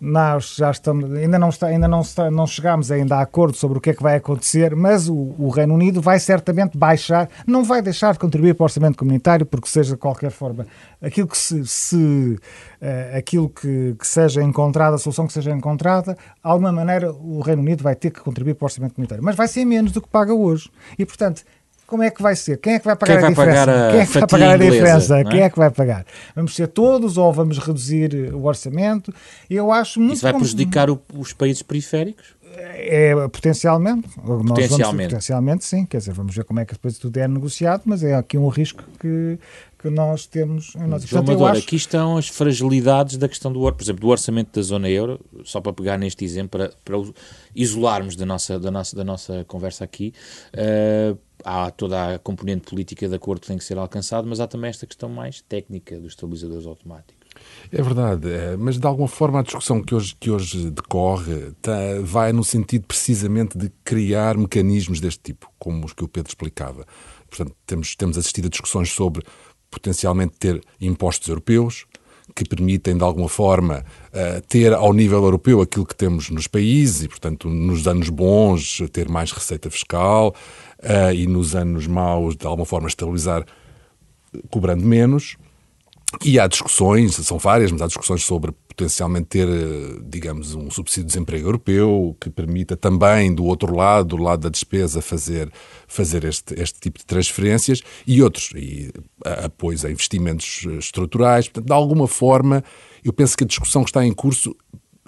nós 0.00 0.56
já 0.56 0.70
estamos, 0.70 1.12
ainda 1.12 1.38
não, 1.38 1.48
está, 1.48 1.66
ainda 1.68 1.88
não, 1.88 2.00
está, 2.00 2.30
não 2.30 2.46
chegámos 2.46 2.90
ainda 2.90 3.16
a 3.16 3.20
acordo 3.22 3.56
sobre 3.56 3.78
o 3.78 3.80
que 3.80 3.90
é 3.90 3.94
que 3.94 4.02
vai 4.02 4.16
acontecer, 4.16 4.74
mas 4.74 5.08
o, 5.08 5.34
o, 5.38 5.48
Reino 5.48 5.74
Unido 5.74 6.00
vai 6.00 6.18
certamente 6.18 6.76
baixar, 6.76 7.28
não 7.46 7.64
vai 7.64 7.80
deixar 7.82 8.12
de 8.12 8.18
contribuir 8.18 8.54
para 8.54 8.64
o 8.64 8.66
orçamento 8.66 8.98
comunitário, 8.98 9.46
porque 9.46 9.68
seja 9.68 9.94
de 9.94 10.00
qualquer 10.00 10.30
forma 10.30 10.66
aquilo 11.00 11.28
que 11.28 11.38
se, 11.38 11.66
se 11.66 11.96
uh, 11.96 13.16
aquilo 13.16 13.48
que, 13.48 13.94
que, 13.98 14.06
seja 14.06 14.42
encontrada, 14.42 14.96
a 14.96 14.98
solução 14.98 15.26
que 15.26 15.32
seja 15.32 15.52
encontrada, 15.52 16.14
de 16.14 16.20
alguma 16.42 16.72
maneira 16.72 17.12
o 17.12 17.40
Reino 17.40 17.62
Unido 17.62 17.82
vai 17.82 17.94
ter 17.94 18.10
que 18.10 18.20
contribuir 18.20 18.54
para 18.54 18.64
o 18.64 18.66
orçamento 18.66 18.94
comunitário, 18.94 19.22
mas 19.22 19.36
vai 19.36 19.48
ser 19.48 19.64
menos 19.64 19.92
do 19.92 20.00
que 20.00 20.08
paga 20.08 20.34
hoje. 20.34 20.70
E 20.98 21.04
portanto, 21.04 21.42
como 21.86 22.02
é 22.02 22.10
que 22.10 22.22
vai 22.22 22.34
ser? 22.34 22.58
Quem 22.58 22.74
é 22.74 22.78
que 22.78 22.84
vai 22.84 22.96
pagar 22.96 23.18
Quem 23.18 23.26
a 23.26 23.28
diferença? 23.28 23.90
Quem 23.90 24.00
é 24.00 24.06
que 24.06 24.12
vai 24.12 24.26
pagar 24.26 24.50
a 24.50 24.56
diferença? 24.56 25.18
é? 25.18 25.24
Quem 25.24 25.40
é 25.42 25.50
que 25.50 25.58
vai 25.58 25.70
pagar? 25.70 26.06
Vamos 26.34 26.54
ser 26.54 26.68
todos 26.68 27.16
ou 27.16 27.32
vamos 27.32 27.58
reduzir 27.58 28.32
o 28.34 28.44
orçamento? 28.44 29.14
Eu 29.48 29.70
acho 29.72 30.00
muito 30.00 30.14
Isso 30.14 30.22
vai 30.22 30.34
prejudicar 30.34 30.90
o, 30.90 31.00
os 31.14 31.32
países 31.32 31.62
periféricos? 31.62 32.36
É, 32.58 33.14
potencialmente. 33.28 34.08
Potencialmente. 34.08 34.22
Vamos, 34.24 35.04
potencialmente, 35.06 35.64
sim. 35.64 35.84
Quer 35.84 35.98
dizer, 35.98 36.12
vamos 36.12 36.34
ver 36.34 36.44
como 36.44 36.60
é 36.60 36.64
que 36.64 36.72
depois 36.72 36.96
tudo 36.98 37.16
é 37.18 37.28
negociado, 37.28 37.82
mas 37.84 38.02
é 38.02 38.14
aqui 38.14 38.38
um 38.38 38.48
risco 38.48 38.82
que, 38.98 39.38
que 39.78 39.90
nós 39.90 40.26
temos 40.26 40.74
em 40.74 40.86
nossa 40.86 41.06
Portanto, 41.06 41.30
Amador, 41.30 41.50
acho... 41.50 41.60
aqui 41.60 41.76
estão 41.76 42.16
as 42.16 42.28
fragilidades 42.28 43.18
da 43.18 43.28
questão 43.28 43.52
do, 43.52 43.60
por 43.60 43.82
exemplo, 43.82 44.00
do 44.00 44.08
orçamento 44.08 44.58
da 44.58 44.62
zona 44.62 44.88
euro, 44.88 45.20
só 45.44 45.60
para 45.60 45.72
pegar 45.72 45.98
neste 45.98 46.24
exemplo, 46.24 46.58
para, 46.58 46.72
para 46.84 46.96
isolarmos 47.54 48.16
da 48.16 48.24
nossa, 48.24 48.58
da, 48.58 48.70
nossa, 48.70 48.96
da 48.96 49.04
nossa 49.04 49.44
conversa 49.46 49.84
aqui. 49.84 50.14
Uh, 50.54 51.18
há 51.44 51.70
toda 51.70 52.14
a 52.14 52.18
componente 52.18 52.68
política 52.68 53.08
de 53.08 53.14
acordo 53.14 53.40
que 53.40 53.46
tem 53.46 53.58
que 53.58 53.64
ser 53.64 53.78
alcançado, 53.78 54.26
mas 54.26 54.40
há 54.40 54.46
também 54.46 54.70
esta 54.70 54.86
questão 54.86 55.08
mais 55.08 55.40
técnica 55.42 55.98
dos 55.98 56.12
estabilizadores 56.12 56.66
automáticos. 56.66 57.26
É 57.70 57.82
verdade, 57.82 58.30
é, 58.30 58.56
mas 58.56 58.78
de 58.78 58.86
alguma 58.86 59.08
forma 59.08 59.40
a 59.40 59.42
discussão 59.42 59.82
que 59.82 59.94
hoje, 59.94 60.16
que 60.18 60.30
hoje 60.30 60.70
decorre 60.70 61.52
tá, 61.60 61.76
vai 62.02 62.32
no 62.32 62.42
sentido 62.42 62.86
precisamente 62.86 63.58
de 63.58 63.70
criar 63.84 64.36
mecanismos 64.36 65.00
deste 65.00 65.20
tipo, 65.20 65.50
como 65.58 65.84
os 65.84 65.92
que 65.92 66.04
o 66.04 66.08
Pedro 66.08 66.30
explicava. 66.30 66.86
Portanto, 67.28 67.54
temos, 67.66 67.94
temos 67.94 68.16
assistido 68.16 68.46
a 68.46 68.48
discussões 68.48 68.90
sobre 68.90 69.22
potencialmente 69.70 70.36
ter 70.38 70.62
impostos 70.80 71.28
europeus, 71.28 71.86
que 72.34 72.44
permitem, 72.44 72.96
de 72.96 73.04
alguma 73.04 73.28
forma, 73.28 73.84
uh, 74.08 74.40
ter 74.48 74.72
ao 74.72 74.92
nível 74.92 75.22
europeu 75.22 75.60
aquilo 75.60 75.86
que 75.86 75.94
temos 75.94 76.28
nos 76.28 76.46
países 76.46 77.04
e, 77.04 77.08
portanto, 77.08 77.48
nos 77.48 77.86
anos 77.86 78.08
bons, 78.08 78.82
ter 78.92 79.08
mais 79.08 79.30
receita 79.30 79.70
fiscal 79.70 80.34
uh, 80.82 81.12
e 81.14 81.26
nos 81.26 81.54
anos 81.54 81.86
maus, 81.86 82.36
de 82.36 82.46
alguma 82.46 82.66
forma, 82.66 82.88
estabilizar 82.88 83.44
cobrando 84.50 84.84
menos. 84.84 85.36
E 86.24 86.38
há 86.38 86.46
discussões, 86.46 87.14
são 87.16 87.38
várias, 87.38 87.72
mas 87.72 87.82
há 87.82 87.86
discussões 87.86 88.24
sobre 88.24 88.52
potencialmente 88.68 89.26
ter, 89.26 89.48
digamos, 90.04 90.54
um 90.54 90.70
subsídio 90.70 91.04
de 91.04 91.08
desemprego 91.08 91.48
europeu 91.48 92.16
que 92.20 92.30
permita 92.30 92.76
também, 92.76 93.34
do 93.34 93.44
outro 93.44 93.74
lado, 93.74 94.08
do 94.08 94.16
lado 94.18 94.42
da 94.42 94.48
despesa, 94.48 95.00
fazer, 95.00 95.50
fazer 95.88 96.24
este, 96.24 96.54
este 96.60 96.78
tipo 96.78 96.98
de 96.98 97.06
transferências 97.06 97.82
e 98.06 98.22
outros, 98.22 98.52
e 98.54 98.92
apoios 99.24 99.84
a 99.84 99.90
investimentos 99.90 100.64
estruturais. 100.78 101.48
Portanto, 101.48 101.66
de 101.66 101.72
alguma 101.72 102.06
forma, 102.06 102.62
eu 103.02 103.12
penso 103.12 103.36
que 103.36 103.44
a 103.44 103.46
discussão 103.46 103.82
que 103.82 103.90
está 103.90 104.04
em 104.04 104.12
curso 104.12 104.54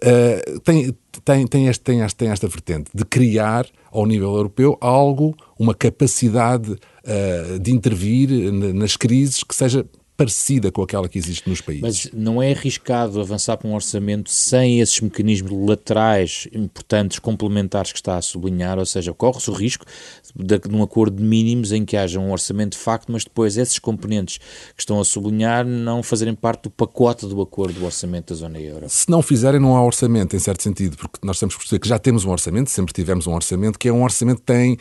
uh, 0.02 0.60
tem, 0.60 0.94
tem, 1.24 1.46
tem, 1.46 1.66
este, 1.68 1.82
tem, 1.82 2.00
este, 2.00 2.16
tem 2.16 2.28
esta 2.30 2.48
vertente 2.48 2.90
de 2.94 3.04
criar, 3.04 3.66
ao 3.90 4.06
nível 4.06 4.34
europeu, 4.34 4.76
algo, 4.80 5.34
uma 5.58 5.74
capacidade 5.74 6.72
uh, 6.72 7.58
de 7.58 7.72
intervir 7.72 8.52
nas 8.52 8.96
crises 8.96 9.42
que 9.42 9.54
seja 9.54 9.84
parecida 10.18 10.72
com 10.72 10.82
aquela 10.82 11.08
que 11.08 11.16
existe 11.16 11.48
nos 11.48 11.60
países. 11.60 11.80
Mas 11.80 12.10
não 12.12 12.42
é 12.42 12.50
arriscado 12.50 13.20
avançar 13.20 13.56
para 13.56 13.68
um 13.68 13.74
orçamento 13.74 14.28
sem 14.32 14.80
esses 14.80 15.00
mecanismos 15.00 15.52
laterais 15.68 16.48
importantes, 16.52 17.20
complementares 17.20 17.92
que 17.92 17.98
está 17.98 18.16
a 18.16 18.20
sublinhar, 18.20 18.80
ou 18.80 18.84
seja, 18.84 19.14
corre-se 19.14 19.48
o 19.48 19.52
risco 19.54 19.86
de, 20.34 20.58
de 20.58 20.74
um 20.74 20.82
acordo 20.82 21.18
de 21.18 21.22
mínimos 21.22 21.70
em 21.70 21.84
que 21.84 21.96
haja 21.96 22.18
um 22.18 22.32
orçamento 22.32 22.72
de 22.72 22.78
facto, 22.78 23.12
mas 23.12 23.22
depois 23.22 23.56
esses 23.56 23.78
componentes 23.78 24.38
que 24.74 24.80
estão 24.82 24.98
a 24.98 25.04
sublinhar 25.04 25.64
não 25.64 26.02
fazerem 26.02 26.34
parte 26.34 26.64
do 26.64 26.70
pacote 26.70 27.24
do 27.24 27.40
acordo 27.40 27.78
do 27.78 27.84
orçamento 27.84 28.34
da 28.34 28.40
zona 28.40 28.58
euro. 28.58 28.86
Se 28.88 29.08
não 29.08 29.22
fizerem, 29.22 29.60
não 29.60 29.76
há 29.76 29.84
orçamento, 29.84 30.34
em 30.34 30.40
certo 30.40 30.64
sentido, 30.64 30.96
porque 30.96 31.20
nós 31.22 31.38
temos 31.38 31.54
que 31.54 31.60
perceber 31.60 31.78
que 31.78 31.88
já 31.88 31.98
temos 31.98 32.24
um 32.24 32.32
orçamento, 32.32 32.70
sempre 32.70 32.92
tivemos 32.92 33.28
um 33.28 33.34
orçamento, 33.34 33.78
que 33.78 33.88
é 33.88 33.92
um 33.92 34.02
orçamento 34.02 34.40
que 34.40 34.46
tem 34.46 34.78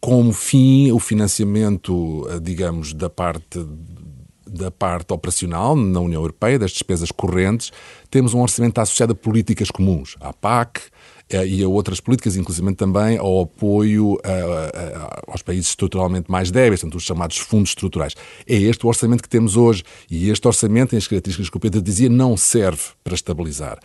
como 0.00 0.32
fim 0.32 0.90
o 0.90 0.98
financiamento, 0.98 2.26
eh, 2.30 2.40
digamos, 2.40 2.94
da 2.94 3.10
parte 3.10 3.62
da 4.52 4.70
parte 4.70 5.12
operacional 5.12 5.76
na 5.76 6.00
União 6.00 6.20
Europeia, 6.20 6.58
das 6.58 6.72
despesas 6.72 7.10
correntes, 7.10 7.70
temos 8.10 8.34
um 8.34 8.40
orçamento 8.40 8.80
associado 8.80 9.12
a 9.12 9.14
políticas 9.14 9.70
comuns, 9.70 10.16
à 10.20 10.32
PAC 10.32 10.82
eh, 11.28 11.46
e 11.46 11.62
a 11.62 11.68
outras 11.68 12.00
políticas, 12.00 12.36
inclusive 12.36 12.74
também 12.74 13.16
ao 13.16 13.42
apoio 13.42 14.18
a, 14.24 14.28
a, 14.28 15.22
aos 15.28 15.42
países 15.42 15.68
estruturalmente 15.68 16.30
mais 16.30 16.50
débeis, 16.50 16.80
portanto, 16.80 16.98
os 16.98 17.04
chamados 17.04 17.38
fundos 17.38 17.70
estruturais. 17.70 18.14
É 18.46 18.56
este 18.56 18.84
o 18.84 18.88
orçamento 18.88 19.22
que 19.22 19.28
temos 19.28 19.56
hoje 19.56 19.84
e 20.10 20.28
este 20.28 20.46
orçamento, 20.46 20.94
em 20.94 20.98
as 20.98 21.06
características 21.06 21.48
que 21.48 21.56
o 21.56 21.60
Pedro 21.60 21.80
dizia, 21.80 22.08
não 22.08 22.36
serve 22.36 22.82
para 23.04 23.14
estabilizar. 23.14 23.78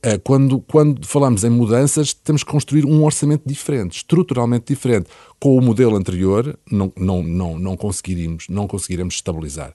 Eh, 0.00 0.18
quando, 0.18 0.60
quando 0.60 1.04
falamos 1.06 1.42
em 1.42 1.50
mudanças, 1.50 2.14
temos 2.14 2.44
que 2.44 2.50
construir 2.50 2.84
um 2.84 3.04
orçamento 3.04 3.42
diferente, 3.44 3.96
estruturalmente 3.96 4.66
diferente. 4.72 5.08
Com 5.40 5.56
o 5.56 5.60
modelo 5.60 5.96
anterior, 5.96 6.56
não, 6.70 6.92
não, 6.96 7.22
não, 7.22 7.58
não, 7.58 7.76
conseguiríamos, 7.76 8.46
não 8.48 8.68
conseguiremos 8.68 9.14
estabilizar. 9.14 9.72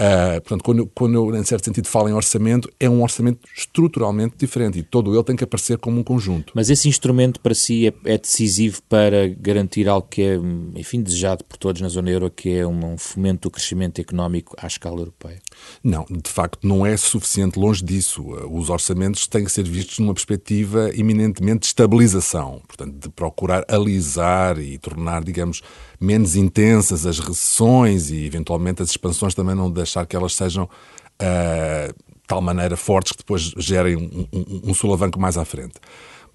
Uh, 0.00 0.40
portanto, 0.42 0.62
quando, 0.62 0.86
quando 0.94 1.14
eu, 1.14 1.36
em 1.36 1.44
certo 1.44 1.64
sentido, 1.64 1.88
falo 1.88 2.08
em 2.08 2.12
orçamento, 2.12 2.70
é 2.78 2.88
um 2.88 3.02
orçamento 3.02 3.40
estruturalmente 3.56 4.36
diferente 4.38 4.78
e 4.78 4.82
todo 4.84 5.12
ele 5.12 5.24
tem 5.24 5.34
que 5.34 5.42
aparecer 5.42 5.76
como 5.78 5.98
um 5.98 6.04
conjunto. 6.04 6.52
Mas 6.54 6.70
esse 6.70 6.88
instrumento 6.88 7.40
para 7.40 7.52
si 7.52 7.88
é, 7.88 7.94
é 8.04 8.16
decisivo 8.16 8.80
para 8.88 9.26
garantir 9.28 9.88
algo 9.88 10.06
que 10.08 10.22
é, 10.22 10.36
enfim, 10.76 11.02
desejado 11.02 11.42
por 11.42 11.56
todos 11.56 11.82
na 11.82 11.88
zona 11.88 12.10
euro, 12.10 12.30
que 12.30 12.50
é 12.50 12.64
um, 12.64 12.92
um 12.92 12.96
fomento 12.96 13.48
do 13.48 13.50
crescimento 13.50 14.00
económico 14.00 14.54
à 14.56 14.68
escala 14.68 15.00
europeia? 15.00 15.40
Não, 15.82 16.06
de 16.08 16.30
facto, 16.30 16.66
não 16.66 16.86
é 16.86 16.96
suficiente 16.96 17.58
longe 17.58 17.84
disso. 17.84 18.22
Os 18.50 18.70
orçamentos 18.70 19.26
têm 19.26 19.44
que 19.44 19.50
ser 19.50 19.64
vistos 19.64 19.98
numa 19.98 20.14
perspectiva 20.14 20.90
eminentemente 20.94 21.60
de 21.60 21.66
estabilização, 21.66 22.62
portanto, 22.68 22.94
de 22.94 23.08
procurar 23.08 23.64
alisar 23.68 24.60
e 24.60 24.78
tornar, 24.78 25.24
digamos, 25.24 25.60
menos 26.00 26.36
intensas 26.36 27.06
as 27.06 27.18
recessões 27.18 28.10
e, 28.10 28.24
eventualmente, 28.24 28.82
as 28.82 28.90
expansões 28.90 29.34
também 29.34 29.54
não 29.54 29.70
deixar 29.70 30.06
que 30.06 30.14
elas 30.14 30.34
sejam 30.34 30.64
uh, 30.64 31.94
tal 32.26 32.40
maneira 32.40 32.76
fortes 32.76 33.12
que 33.12 33.18
depois 33.18 33.52
gerem 33.56 33.96
um, 33.96 34.26
um, 34.32 34.70
um 34.70 34.74
solavanco 34.74 35.18
mais 35.18 35.36
à 35.36 35.44
frente. 35.44 35.74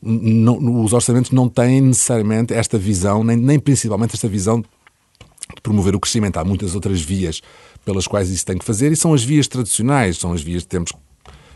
Não, 0.02 0.84
os 0.84 0.92
orçamentos 0.92 1.32
não 1.32 1.48
têm 1.48 1.80
necessariamente 1.80 2.54
esta 2.54 2.78
visão, 2.78 3.24
nem, 3.24 3.38
nem 3.38 3.58
principalmente 3.58 4.16
esta 4.16 4.28
visão 4.28 4.60
de 4.60 5.62
promover 5.62 5.96
o 5.96 6.00
crescimento. 6.00 6.38
Há 6.38 6.44
muitas 6.44 6.76
outras 6.76 7.02
vias 7.02 7.42
pelas 7.86 8.06
quais 8.06 8.30
isso 8.30 8.46
tem 8.46 8.58
que 8.58 8.66
fazer 8.66 8.92
e 8.92 8.96
são 8.98 9.14
as 9.14 9.24
vias 9.24 9.48
tradicionais, 9.48 10.18
são 10.18 10.34
as 10.34 10.42
vias 10.42 10.64
que 10.64 10.70
temos 10.70 10.92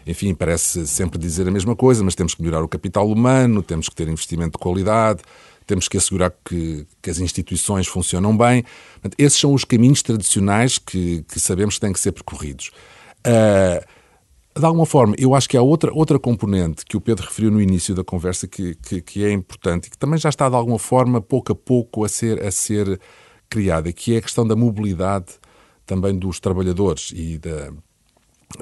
enfim, 0.08 0.34
parece 0.34 0.88
sempre 0.88 1.20
dizer 1.20 1.46
a 1.50 1.52
mesma 1.52 1.76
coisa, 1.76 2.02
mas 2.02 2.16
temos 2.16 2.34
que 2.34 2.42
melhorar 2.42 2.64
o 2.64 2.68
capital 2.68 3.12
humano, 3.12 3.62
temos 3.62 3.90
que 3.90 3.96
ter 3.96 4.08
investimento 4.08 4.58
de 4.58 4.64
qualidade, 4.64 5.22
temos 5.68 5.88
que 5.88 5.98
assegurar 5.98 6.34
que, 6.44 6.88
que 7.02 7.10
as 7.10 7.20
instituições 7.20 7.86
funcionam 7.86 8.36
bem. 8.36 8.64
Portanto, 8.94 9.16
esses 9.18 9.38
são 9.38 9.54
os 9.54 9.66
caminhos 9.66 10.02
tradicionais 10.02 10.78
que, 10.80 11.24
que, 11.24 11.40
sabemos 11.40 11.76
que 11.76 11.82
têm 11.82 11.94
que 11.94 12.00
ser 12.00 12.14
percorridos. 12.14 12.72
Uh, 13.20 13.86
de 14.58 14.66
alguma 14.66 14.86
forma, 14.86 15.14
eu 15.20 15.36
acho 15.36 15.48
que 15.48 15.56
há 15.56 15.62
outra, 15.62 15.92
outra 15.94 16.18
componente 16.18 16.84
que 16.86 16.98
o 16.98 17.02
Pedro 17.02 17.28
referiu 17.28 17.52
no 17.52 17.62
início 17.62 17.94
da 17.94 18.04
conversa 18.04 18.48
que, 18.48 18.74
que, 18.76 19.02
que, 19.02 19.24
é 19.24 19.32
importante 19.32 19.88
e 19.88 19.90
que 19.92 19.98
também 19.98 20.18
já 20.18 20.30
está, 20.30 20.50
de 20.50 20.56
alguma 20.56 20.80
forma, 20.80 21.22
pouco 21.22 21.52
a 21.52 21.56
pouco 21.56 22.04
a 22.04 22.10
ser, 22.10 22.44
a 22.44 22.50
ser 22.50 23.00
criada, 23.50 23.92
que 23.92 24.16
é 24.16 24.18
a 24.18 24.22
questão 24.22 24.48
da 24.48 24.56
mobilidade 24.56 25.36
também 25.86 26.18
dos 26.18 26.40
trabalhadores 26.40 27.12
e 27.14 27.38
da, 27.38 27.72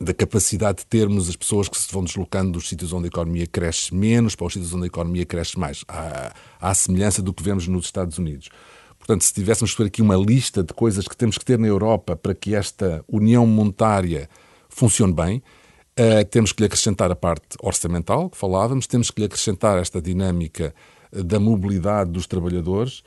da 0.02 0.14
capacidade 0.14 0.80
de 0.80 0.86
termos 0.86 1.30
as 1.30 1.36
pessoas 1.36 1.70
que 1.70 1.78
se 1.78 1.92
vão 1.92 2.04
deslocando 2.04 2.54
dos 2.54 2.68
sítios 2.68 2.92
onde 2.92 3.06
a 3.06 3.08
economia 3.08 3.46
cresce 3.46 3.94
menos 3.94 4.36
para 4.36 4.48
os 4.48 4.54
sítios 4.54 4.74
onde 4.74 4.86
a 4.86 4.88
economia 4.88 5.26
cresce 5.26 5.60
mais, 5.60 5.84
à, 5.88 6.34
à 6.60 6.74
semelhança 6.74 7.22
do 7.22 7.34
que 7.34 7.44
vemos 7.44 7.68
nos 7.68 7.86
Estados 7.86 8.18
Unidos. 8.18 8.50
Portanto, 8.98 9.24
se 9.24 9.34
tivéssemos 9.34 9.72
que 9.72 9.78
fazer 9.78 9.88
aqui 9.88 10.02
uma 10.02 10.16
lista 10.16 10.64
de 10.64 10.74
coisas 10.74 11.08
que 11.08 11.16
temos 11.16 11.38
que 11.38 11.46
ter 11.46 11.60
na 11.60 11.68
Europa 11.68 12.16
para 12.16 12.34
que 12.34 12.56
esta 12.56 13.06
união 13.08 13.46
monetária 13.46 14.28
funcione 14.68 15.14
bem, 15.14 15.44
uh, 16.00 16.26
temos 16.32 16.52
que 16.52 16.64
lhe 16.64 16.66
acrescentar 16.66 17.12
a 17.12 17.16
parte 17.16 17.56
orçamental, 17.62 18.30
que 18.30 18.38
falávamos, 18.38 18.88
temos 18.88 19.12
que 19.12 19.22
lhe 19.22 19.28
acrescentar 19.28 19.78
esta 19.78 20.02
dinâmica 20.02 20.74
da 21.12 21.40
mobilidade 21.40 22.12
dos 22.12 22.26
trabalhadores 22.26 23.00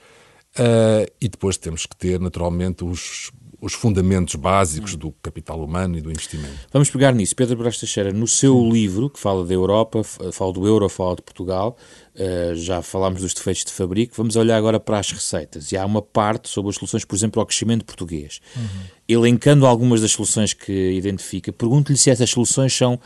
uh, 0.54 1.11
e 1.20 1.28
depois 1.28 1.56
temos 1.56 1.85
que 1.85 1.97
ter, 1.97 2.20
naturalmente, 2.20 2.85
os, 2.85 3.32
os 3.61 3.73
fundamentos 3.75 4.37
básicos 4.37 4.95
do 4.95 5.11
capital 5.21 5.62
humano 5.62 5.99
e 5.99 6.00
do 6.00 6.11
investimento. 6.11 6.55
Vamos 6.73 6.91
pegar 6.91 7.12
nisso. 7.12 7.35
Pedro 7.35 7.57
Brás 7.57 7.79
Teixeira, 7.79 8.12
no 8.12 8.27
seu 8.27 8.55
Sim. 8.55 8.71
livro, 8.71 9.11
que 9.11 9.19
fala 9.19 9.45
da 9.45 9.53
Europa, 9.53 10.03
fala 10.05 10.53
do 10.53 10.67
euro, 10.67 10.88
fala 10.88 11.17
de 11.17 11.23
Portugal, 11.23 11.77
uh, 12.15 12.55
já 12.55 12.81
falámos 12.83 13.21
dos 13.21 13.35
defeitos 13.35 13.65
de 13.65 13.73
fabrico, 13.73 14.15
vamos 14.17 14.37
olhar 14.37 14.57
agora 14.57 14.79
para 14.79 14.99
as 14.99 15.11
receitas. 15.11 15.73
E 15.73 15.77
há 15.77 15.85
uma 15.85 16.00
parte 16.00 16.49
sobre 16.49 16.71
as 16.71 16.77
soluções, 16.77 17.05
por 17.05 17.17
exemplo, 17.17 17.41
ao 17.41 17.47
crescimento 17.47 17.85
português. 17.85 18.41
Uhum. 18.57 18.62
Elencando 19.09 19.67
algumas 19.67 20.00
das 20.00 20.12
soluções 20.12 20.53
que 20.53 20.93
identifica, 20.93 21.53
pergunto-lhe 21.53 21.99
se 21.99 22.11
essas 22.11 22.31
soluções 22.31 22.73
são 22.73 23.00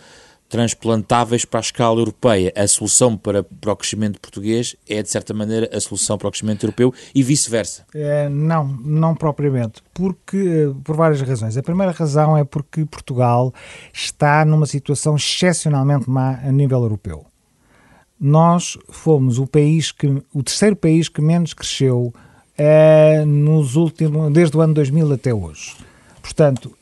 transplantáveis 0.52 1.47
para 1.47 1.61
a 1.61 1.62
escala 1.62 1.99
europeia. 1.99 2.52
A 2.54 2.68
solução 2.68 3.16
para, 3.16 3.42
para 3.42 3.73
o 3.73 3.76
crescimento 3.76 4.21
português 4.21 4.76
é, 4.87 5.02
de 5.02 5.09
certa 5.09 5.32
maneira, 5.32 5.71
a 5.75 5.80
solução 5.80 6.18
para 6.18 6.28
o 6.28 6.30
crescimento 6.30 6.64
europeu 6.64 6.92
e 7.14 7.23
vice-versa? 7.23 7.87
É, 7.94 8.28
não, 8.28 8.66
não 8.66 9.14
propriamente, 9.14 9.82
porque 9.94 10.71
por 10.85 10.94
várias 10.94 11.23
razões. 11.23 11.56
A 11.56 11.62
primeira 11.62 11.90
razão 11.90 12.37
é 12.37 12.44
porque 12.44 12.85
Portugal 12.85 13.54
está 13.94 14.44
numa 14.44 14.66
situação 14.66 15.16
excepcionalmente 15.16 16.09
má 16.09 16.38
a 16.44 16.52
nível 16.52 16.82
europeu. 16.82 17.25
Nós 18.21 18.76
fomos 18.90 19.38
o 19.38 19.47
país 19.47 19.90
que, 19.90 20.06
o 20.35 20.42
terceiro 20.42 20.76
país 20.76 21.09
que 21.09 21.23
menos 21.23 21.54
cresceu 21.54 22.12
é, 22.59 23.25
nos 23.25 23.75
últimos, 23.75 24.30
desde 24.35 24.54
o 24.54 24.61
ano 24.61 24.75
2000 24.75 25.14
até 25.14 25.32
hoje. 25.32 25.75
Portanto, 26.22 26.72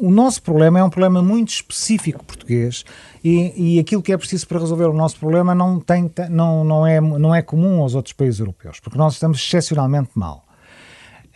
o 0.00 0.10
nosso 0.10 0.42
problema 0.42 0.78
é 0.78 0.82
um 0.82 0.88
problema 0.88 1.22
muito 1.22 1.50
específico 1.50 2.24
português 2.24 2.84
e, 3.22 3.74
e 3.74 3.78
aquilo 3.78 4.02
que 4.02 4.12
é 4.12 4.16
preciso 4.16 4.48
para 4.48 4.58
resolver 4.58 4.86
o 4.86 4.94
nosso 4.94 5.18
problema 5.18 5.54
não, 5.54 5.78
tem, 5.78 6.10
não, 6.30 6.64
não, 6.64 6.86
é, 6.86 6.98
não 6.98 7.34
é 7.34 7.42
comum 7.42 7.82
aos 7.82 7.94
outros 7.94 8.14
países 8.14 8.40
europeus, 8.40 8.80
porque 8.80 8.96
nós 8.96 9.12
estamos 9.12 9.38
excepcionalmente 9.38 10.10
mal. 10.14 10.48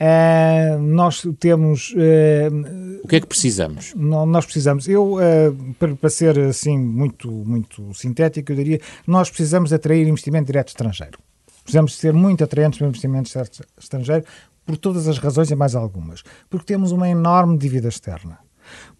Uh, 0.00 0.80
nós 0.80 1.24
temos. 1.38 1.92
Uh, 1.92 3.00
o 3.04 3.06
que 3.06 3.16
é 3.16 3.20
que 3.20 3.26
precisamos? 3.26 3.94
Nós 3.94 4.44
precisamos. 4.44 4.88
Eu, 4.88 5.14
uh, 5.14 5.74
para, 5.78 5.94
para, 5.94 6.10
ser 6.10 6.36
assim 6.40 6.76
muito, 6.76 7.30
muito 7.30 7.94
sintético, 7.94 8.50
eu 8.50 8.56
diria 8.56 8.80
nós 9.06 9.28
precisamos 9.28 9.72
atrair 9.72 10.08
investimento 10.08 10.46
direto 10.46 10.68
estrangeiro. 10.68 11.18
Precisamos 11.62 11.94
ser 11.94 12.12
muito 12.12 12.42
atraentes 12.42 12.78
para 12.78 12.88
investimento 12.88 13.30
estrangeiro 13.78 14.24
por 14.64 14.76
todas 14.76 15.08
as 15.08 15.18
razões 15.18 15.50
e 15.50 15.54
mais 15.54 15.74
algumas. 15.74 16.22
Porque 16.48 16.66
temos 16.66 16.92
uma 16.92 17.08
enorme 17.08 17.58
dívida 17.58 17.88
externa. 17.88 18.38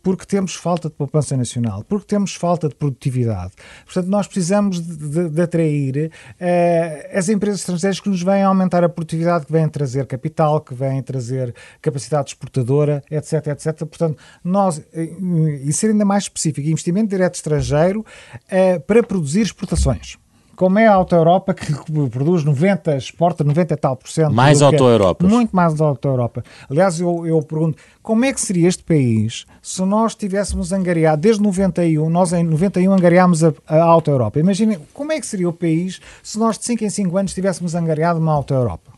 Porque 0.03 0.27
temos 0.27 0.55
falta 0.55 0.89
de 0.89 0.95
poupança 0.97 1.37
nacional, 1.37 1.85
porque 1.85 2.07
temos 2.07 2.35
falta 2.35 2.69
de 2.69 2.75
produtividade. 2.75 3.53
Portanto, 3.85 4.09
nós 4.09 4.27
precisamos 4.27 4.81
de, 4.81 4.97
de, 4.97 5.29
de 5.31 5.41
atrair 5.41 6.11
uh, 6.11 7.17
as 7.17 7.29
empresas 7.29 7.61
estrangeiras 7.61 8.01
que 8.01 8.09
nos 8.09 8.23
vêm 8.23 8.43
aumentar 8.43 8.83
a 8.83 8.89
produtividade, 8.89 9.47
que 9.47 9.53
vêm 9.53 9.69
trazer 9.69 10.05
capital, 10.07 10.61
que 10.61 10.75
vêm 10.75 11.01
trazer 11.03 11.55
capacidade 11.81 12.31
exportadora, 12.31 13.03
etc, 13.09 13.47
etc. 13.47 13.87
Portanto, 13.87 14.19
nós, 14.43 14.83
eh, 14.93 15.15
e 15.63 15.73
ser 15.73 15.91
ainda 15.91 16.05
mais 16.05 16.25
específico, 16.25 16.69
investimento 16.69 17.11
direto 17.11 17.37
estrangeiro 17.37 18.01
uh, 18.01 18.81
para 18.81 19.03
produzir 19.05 19.43
exportações 19.43 20.19
como 20.57 20.79
é 20.79 20.87
a 20.87 20.95
Auto 20.95 21.15
Europa, 21.15 21.55
que 21.55 21.73
produz 22.11 22.45
90, 22.45 22.97
exporta 22.97 23.45
90 23.45 23.75
e 23.75 23.77
tal 23.77 23.97
por 23.97 24.09
cento. 24.09 24.33
Mais 24.33 24.63
Auto 24.63 24.85
Europa. 24.85 25.27
Muito 25.27 25.55
mais 25.55 25.81
Auto 25.81 26.09
Europa. 26.09 26.45
Aliás, 26.71 27.01
eu, 27.01 27.27
eu 27.27 27.43
pergunto, 27.43 27.79
como 28.03 28.25
é 28.25 28.33
que 28.33 28.41
seria 28.41 28.69
este 28.69 28.83
país 28.83 29.47
se 29.61 29.83
nós 29.83 30.15
tivéssemos 30.15 30.73
angariado, 30.73 31.21
desde 31.21 31.43
91, 31.43 32.09
nós 32.11 32.33
em 32.33 32.45
91 32.45 32.93
angariámos 32.93 33.45
a, 33.45 33.53
a 33.67 33.83
Auto 33.83 34.11
Europa. 34.11 34.39
Imaginem, 34.39 34.79
como 34.93 35.13
é 35.13 35.21
que 35.21 35.27
seria 35.27 35.49
o 35.49 35.53
país 35.53 36.01
se 36.23 36.39
nós 36.39 36.59
de 36.59 36.65
5 36.65 36.85
em 36.85 36.91
5 36.91 37.17
anos 37.17 37.35
tivéssemos 37.35 37.75
angariado 37.75 38.19
uma 38.19 38.33
Auto 38.33 38.55
Europa? 38.55 38.93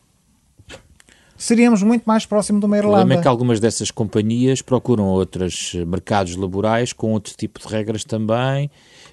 seríamos 1.37 1.82
muito 1.82 2.04
mais 2.04 2.25
próximo 2.25 2.58
de 2.58 2.64
uma 2.64 2.78
Irlanda. 2.78 2.96
O 2.96 3.00
problema 3.00 3.20
é 3.20 3.23
que 3.23 3.28
algumas 3.28 3.61
dessas 3.61 3.90
companhias 3.90 4.62
procuram 4.62 5.04
outros 5.04 5.75
mercados 5.87 6.37
laborais 6.37 6.92
com 6.92 7.12
outro 7.12 7.34
tipo 7.37 7.61
de 7.61 7.66
regras 7.66 8.02
também 8.02 8.70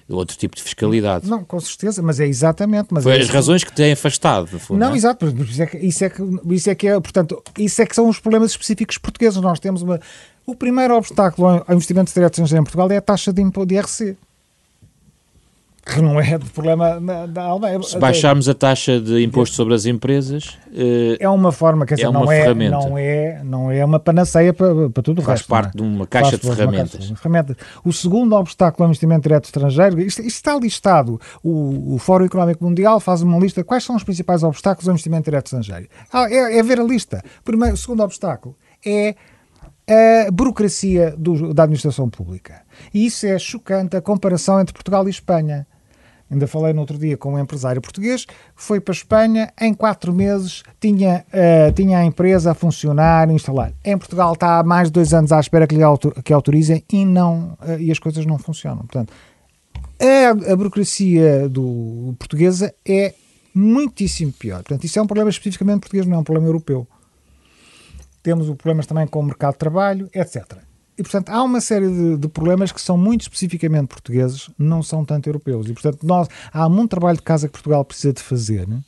outro 0.08 0.36
tipo 0.36 0.56
de 0.56 0.62
fiscalidade. 0.62 1.28
Não, 1.28 1.44
com 1.44 1.58
certeza, 1.60 2.02
mas 2.02 2.20
é 2.20 2.26
exatamente. 2.26 2.88
Mas 2.90 3.04
Foi 3.04 3.16
é 3.16 3.20
as 3.20 3.28
razões 3.28 3.64
que 3.64 3.72
têm 3.72 3.92
afastado. 3.92 4.46
Fundo, 4.58 4.78
não, 4.78 4.88
não 4.88 4.94
é? 4.94 4.96
exato, 4.96 5.26
isso 5.26 5.62
é, 5.62 5.66
que, 5.66 5.76
isso, 5.78 6.04
é 6.04 6.10
que, 6.10 6.22
isso 6.50 6.70
é 6.70 6.74
que 6.74 6.88
é, 6.88 7.00
portanto, 7.00 7.42
isso 7.58 7.80
é 7.82 7.86
que 7.86 7.94
são 7.94 8.08
os 8.08 8.18
problemas 8.18 8.50
específicos 8.50 8.98
portugueses. 8.98 9.40
Nós 9.40 9.60
temos 9.60 9.82
uma, 9.82 10.00
O 10.46 10.54
primeiro 10.54 10.96
obstáculo 10.96 11.64
ao 11.66 11.74
investimento 11.74 12.12
direto 12.12 12.34
estrangeiro 12.34 12.62
em 12.62 12.64
Portugal 12.64 12.90
é 12.90 12.96
a 12.96 13.02
taxa 13.02 13.32
de 13.32 13.40
imposto 13.42 13.66
de 13.68 13.74
IRC 13.76 14.16
que 15.84 16.00
não 16.00 16.20
é 16.20 16.38
de 16.38 16.48
problema 16.50 17.00
da 17.28 17.42
Alemanha. 17.42 17.82
Se 17.82 17.98
baixarmos 17.98 18.48
a 18.48 18.54
taxa 18.54 19.00
de 19.00 19.22
imposto 19.22 19.56
sobre 19.56 19.74
as 19.74 19.84
empresas... 19.84 20.56
Eh, 20.72 21.16
é 21.18 21.28
uma 21.28 21.50
forma, 21.50 21.84
quer 21.84 21.96
dizer, 21.96 22.06
é 22.06 22.08
uma 22.08 22.20
não, 22.20 22.32
é, 22.32 22.54
não, 22.54 22.98
é, 22.98 23.40
não 23.44 23.70
é 23.70 23.84
uma 23.84 23.98
panaceia 23.98 24.54
para, 24.54 24.88
para 24.90 25.02
tudo 25.02 25.20
o 25.20 25.22
Faz 25.22 25.40
resto. 25.40 25.48
Faz 25.48 25.62
parte 25.64 25.76
é? 25.76 25.82
de 25.82 25.82
uma 25.82 26.06
caixa 26.06 26.38
de 26.38 26.46
ferramentas. 26.46 26.92
Caixa, 26.92 27.16
ferramenta. 27.16 27.56
O 27.84 27.92
segundo 27.92 28.34
obstáculo 28.36 28.84
ao 28.84 28.90
investimento 28.90 29.22
direto 29.22 29.46
estrangeiro, 29.46 30.00
isto, 30.00 30.20
isto 30.20 30.36
está 30.36 30.56
listado, 30.56 31.20
o, 31.42 31.94
o, 31.94 31.98
Fórum 31.98 32.26
Económico 32.26 32.64
Mundial 32.64 33.00
faz 33.00 33.20
uma 33.22 33.38
lista, 33.38 33.64
quais 33.64 33.82
são 33.82 33.96
os 33.96 34.04
principais 34.04 34.44
obstáculos 34.44 34.88
ao 34.88 34.92
investimento 34.92 35.24
direto 35.24 35.46
estrangeiro? 35.46 35.88
Ah, 36.12 36.30
é, 36.30 36.58
é 36.58 36.62
ver 36.62 36.78
a 36.78 36.84
lista. 36.84 37.22
Primeiro, 37.44 37.74
o 37.74 37.78
segundo 37.78 38.02
obstáculo 38.04 38.56
é 38.86 39.16
a 39.92 40.30
burocracia 40.30 41.14
do, 41.16 41.52
da 41.52 41.64
administração 41.64 42.08
pública. 42.08 42.62
E 42.92 43.06
isso 43.06 43.26
é 43.26 43.38
chocante, 43.38 43.96
a 43.96 44.00
comparação 44.00 44.60
entre 44.60 44.72
Portugal 44.72 45.06
e 45.06 45.10
Espanha. 45.10 45.66
Ainda 46.30 46.46
falei 46.46 46.72
no 46.72 46.80
outro 46.80 46.96
dia 46.96 47.14
com 47.16 47.34
um 47.34 47.38
empresário 47.38 47.82
português, 47.82 48.26
foi 48.56 48.80
para 48.80 48.92
a 48.92 48.96
Espanha, 48.96 49.52
em 49.60 49.74
quatro 49.74 50.14
meses 50.14 50.62
tinha, 50.80 51.26
uh, 51.28 51.72
tinha 51.72 51.98
a 51.98 52.04
empresa 52.04 52.52
a 52.52 52.54
funcionar, 52.54 53.28
a 53.28 53.32
instalar. 53.32 53.72
Em 53.84 53.98
Portugal 53.98 54.32
está 54.32 54.58
há 54.58 54.62
mais 54.62 54.88
de 54.88 54.92
dois 54.92 55.12
anos 55.12 55.30
à 55.30 55.38
espera 55.38 55.66
que 55.66 55.74
lhe 55.74 55.82
autor, 55.82 56.14
que 56.22 56.32
autorizem 56.32 56.82
e, 56.90 57.04
não, 57.04 57.58
uh, 57.60 57.78
e 57.78 57.92
as 57.92 57.98
coisas 57.98 58.24
não 58.24 58.38
funcionam. 58.38 58.78
Portanto, 58.78 59.12
a, 60.00 60.52
a 60.52 60.56
burocracia 60.56 61.48
do 61.50 62.14
portuguesa 62.18 62.74
é 62.82 63.14
muitíssimo 63.54 64.32
pior. 64.32 64.62
Portanto, 64.62 64.84
isso 64.84 64.98
é 64.98 65.02
um 65.02 65.06
problema 65.06 65.28
especificamente 65.28 65.80
português, 65.80 66.06
não 66.06 66.16
é 66.16 66.20
um 66.20 66.24
problema 66.24 66.48
europeu. 66.48 66.86
Temos 68.22 68.46
problemas 68.46 68.86
também 68.86 69.06
com 69.06 69.20
o 69.20 69.22
mercado 69.22 69.52
de 69.52 69.58
trabalho, 69.58 70.08
etc. 70.14 70.58
E, 70.96 71.02
portanto, 71.02 71.30
há 71.30 71.42
uma 71.42 71.60
série 71.60 71.88
de, 71.88 72.16
de, 72.18 72.28
problemas 72.28 72.70
que 72.70 72.80
são 72.80 72.96
muito 72.96 73.22
especificamente 73.22 73.88
portugueses, 73.88 74.50
não 74.58 74.82
são 74.82 75.04
tanto 75.04 75.28
europeus. 75.28 75.68
E, 75.68 75.72
portanto, 75.72 76.04
nós, 76.04 76.28
há 76.52 76.68
muito 76.68 76.90
trabalho 76.90 77.16
de 77.16 77.22
casa 77.22 77.48
que 77.48 77.52
Portugal 77.52 77.84
precisa 77.84 78.12
de 78.12 78.22
fazer, 78.22 78.68
né? 78.68 78.80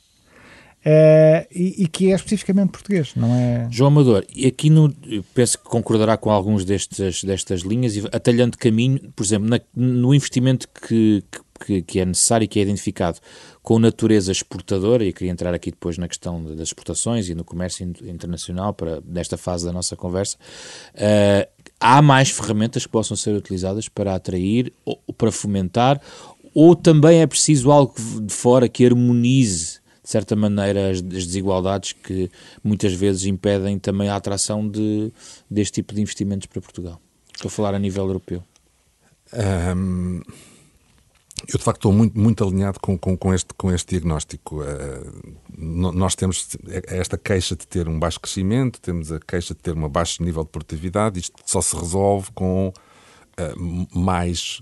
E, 1.51 1.83
e, 1.83 1.87
que 1.87 2.11
é 2.11 2.15
especificamente 2.15 2.69
português, 2.69 3.13
não 3.15 3.33
é? 3.33 3.67
João 3.71 3.87
Amador, 3.87 4.23
aqui 4.47 4.69
no, 4.69 4.93
penso 5.33 5.57
que 5.57 5.63
concordará 5.63 6.15
com 6.15 6.29
alguns 6.29 6.63
destes, 6.63 7.23
destas 7.23 7.61
linhas, 7.61 7.95
e 7.95 8.07
atalhando 8.11 8.55
caminho, 8.55 9.11
por 9.15 9.23
exemplo, 9.23 9.49
na, 9.49 9.59
no 9.75 10.13
investimento 10.13 10.67
que, 10.67 11.23
que, 11.31 11.39
que, 11.59 11.99
é 11.99 12.05
necessário 12.05 12.45
e 12.45 12.47
que 12.47 12.59
é 12.59 12.63
identificado 12.63 13.19
com 13.63 13.79
natureza 13.79 14.31
exportadora, 14.31 15.03
e 15.03 15.13
queria 15.13 15.31
entrar 15.31 15.53
aqui 15.53 15.71
depois 15.71 15.97
na 15.97 16.07
questão 16.07 16.43
das 16.43 16.69
exportações 16.69 17.29
e 17.29 17.35
no 17.35 17.43
comércio 17.43 17.83
internacional, 18.03 18.73
para 18.73 19.01
nesta 19.05 19.37
fase 19.37 19.65
da 19.65 19.71
nossa 19.71 19.95
conversa, 19.95 20.37
uh, 20.95 21.49
há 21.79 22.01
mais 22.01 22.29
ferramentas 22.29 22.85
que 22.85 22.91
possam 22.91 23.15
ser 23.17 23.35
utilizadas 23.35 23.87
para 23.87 24.13
atrair 24.13 24.71
ou 24.83 24.99
para 25.17 25.31
fomentar, 25.31 26.01
ou 26.53 26.75
também 26.75 27.21
é 27.21 27.27
preciso 27.27 27.71
algo 27.71 27.93
de 28.21 28.33
fora 28.33 28.69
que 28.69 28.85
harmonize, 28.85 29.79
de 30.03 30.09
certa 30.09 30.35
maneira, 30.35 30.91
as 30.91 31.01
desigualdades 31.01 31.93
que 31.93 32.29
muitas 32.63 32.93
vezes 32.93 33.25
impedem 33.25 33.79
também 33.79 34.07
a 34.07 34.15
atração 34.15 34.67
de, 34.67 35.11
deste 35.49 35.81
tipo 35.81 35.95
de 35.95 36.01
investimentos 36.01 36.45
para 36.45 36.61
Portugal? 36.61 37.01
Estou 37.33 37.49
a 37.49 37.51
falar 37.51 37.73
a 37.73 37.79
nível 37.79 38.05
europeu. 38.05 38.43
Um, 39.33 40.21
eu, 41.41 41.57
de 41.57 41.63
facto, 41.63 41.79
estou 41.79 41.91
muito, 41.91 42.17
muito 42.17 42.43
alinhado 42.43 42.79
com, 42.79 42.97
com, 42.97 43.17
com 43.17 43.33
este, 43.33 43.53
com 43.55 43.71
este 43.71 43.89
diagnóstico. 43.89 44.61
Uh, 44.61 45.35
nós 45.57 46.15
temos 46.15 46.55
esta 46.87 47.17
queixa 47.17 47.55
de 47.55 47.67
ter 47.67 47.87
um 47.87 47.99
baixo 47.99 48.19
crescimento, 48.19 48.79
temos 48.79 49.11
a 49.11 49.19
queixa 49.19 49.53
de 49.53 49.59
ter 49.59 49.75
um 49.75 49.87
baixo 49.89 50.23
nível 50.23 50.43
de 50.43 50.49
produtividade. 50.49 51.19
Isto 51.19 51.35
só 51.45 51.61
se 51.61 51.75
resolve 51.75 52.29
com 52.33 52.69
uh, 52.69 53.99
mais 53.99 54.59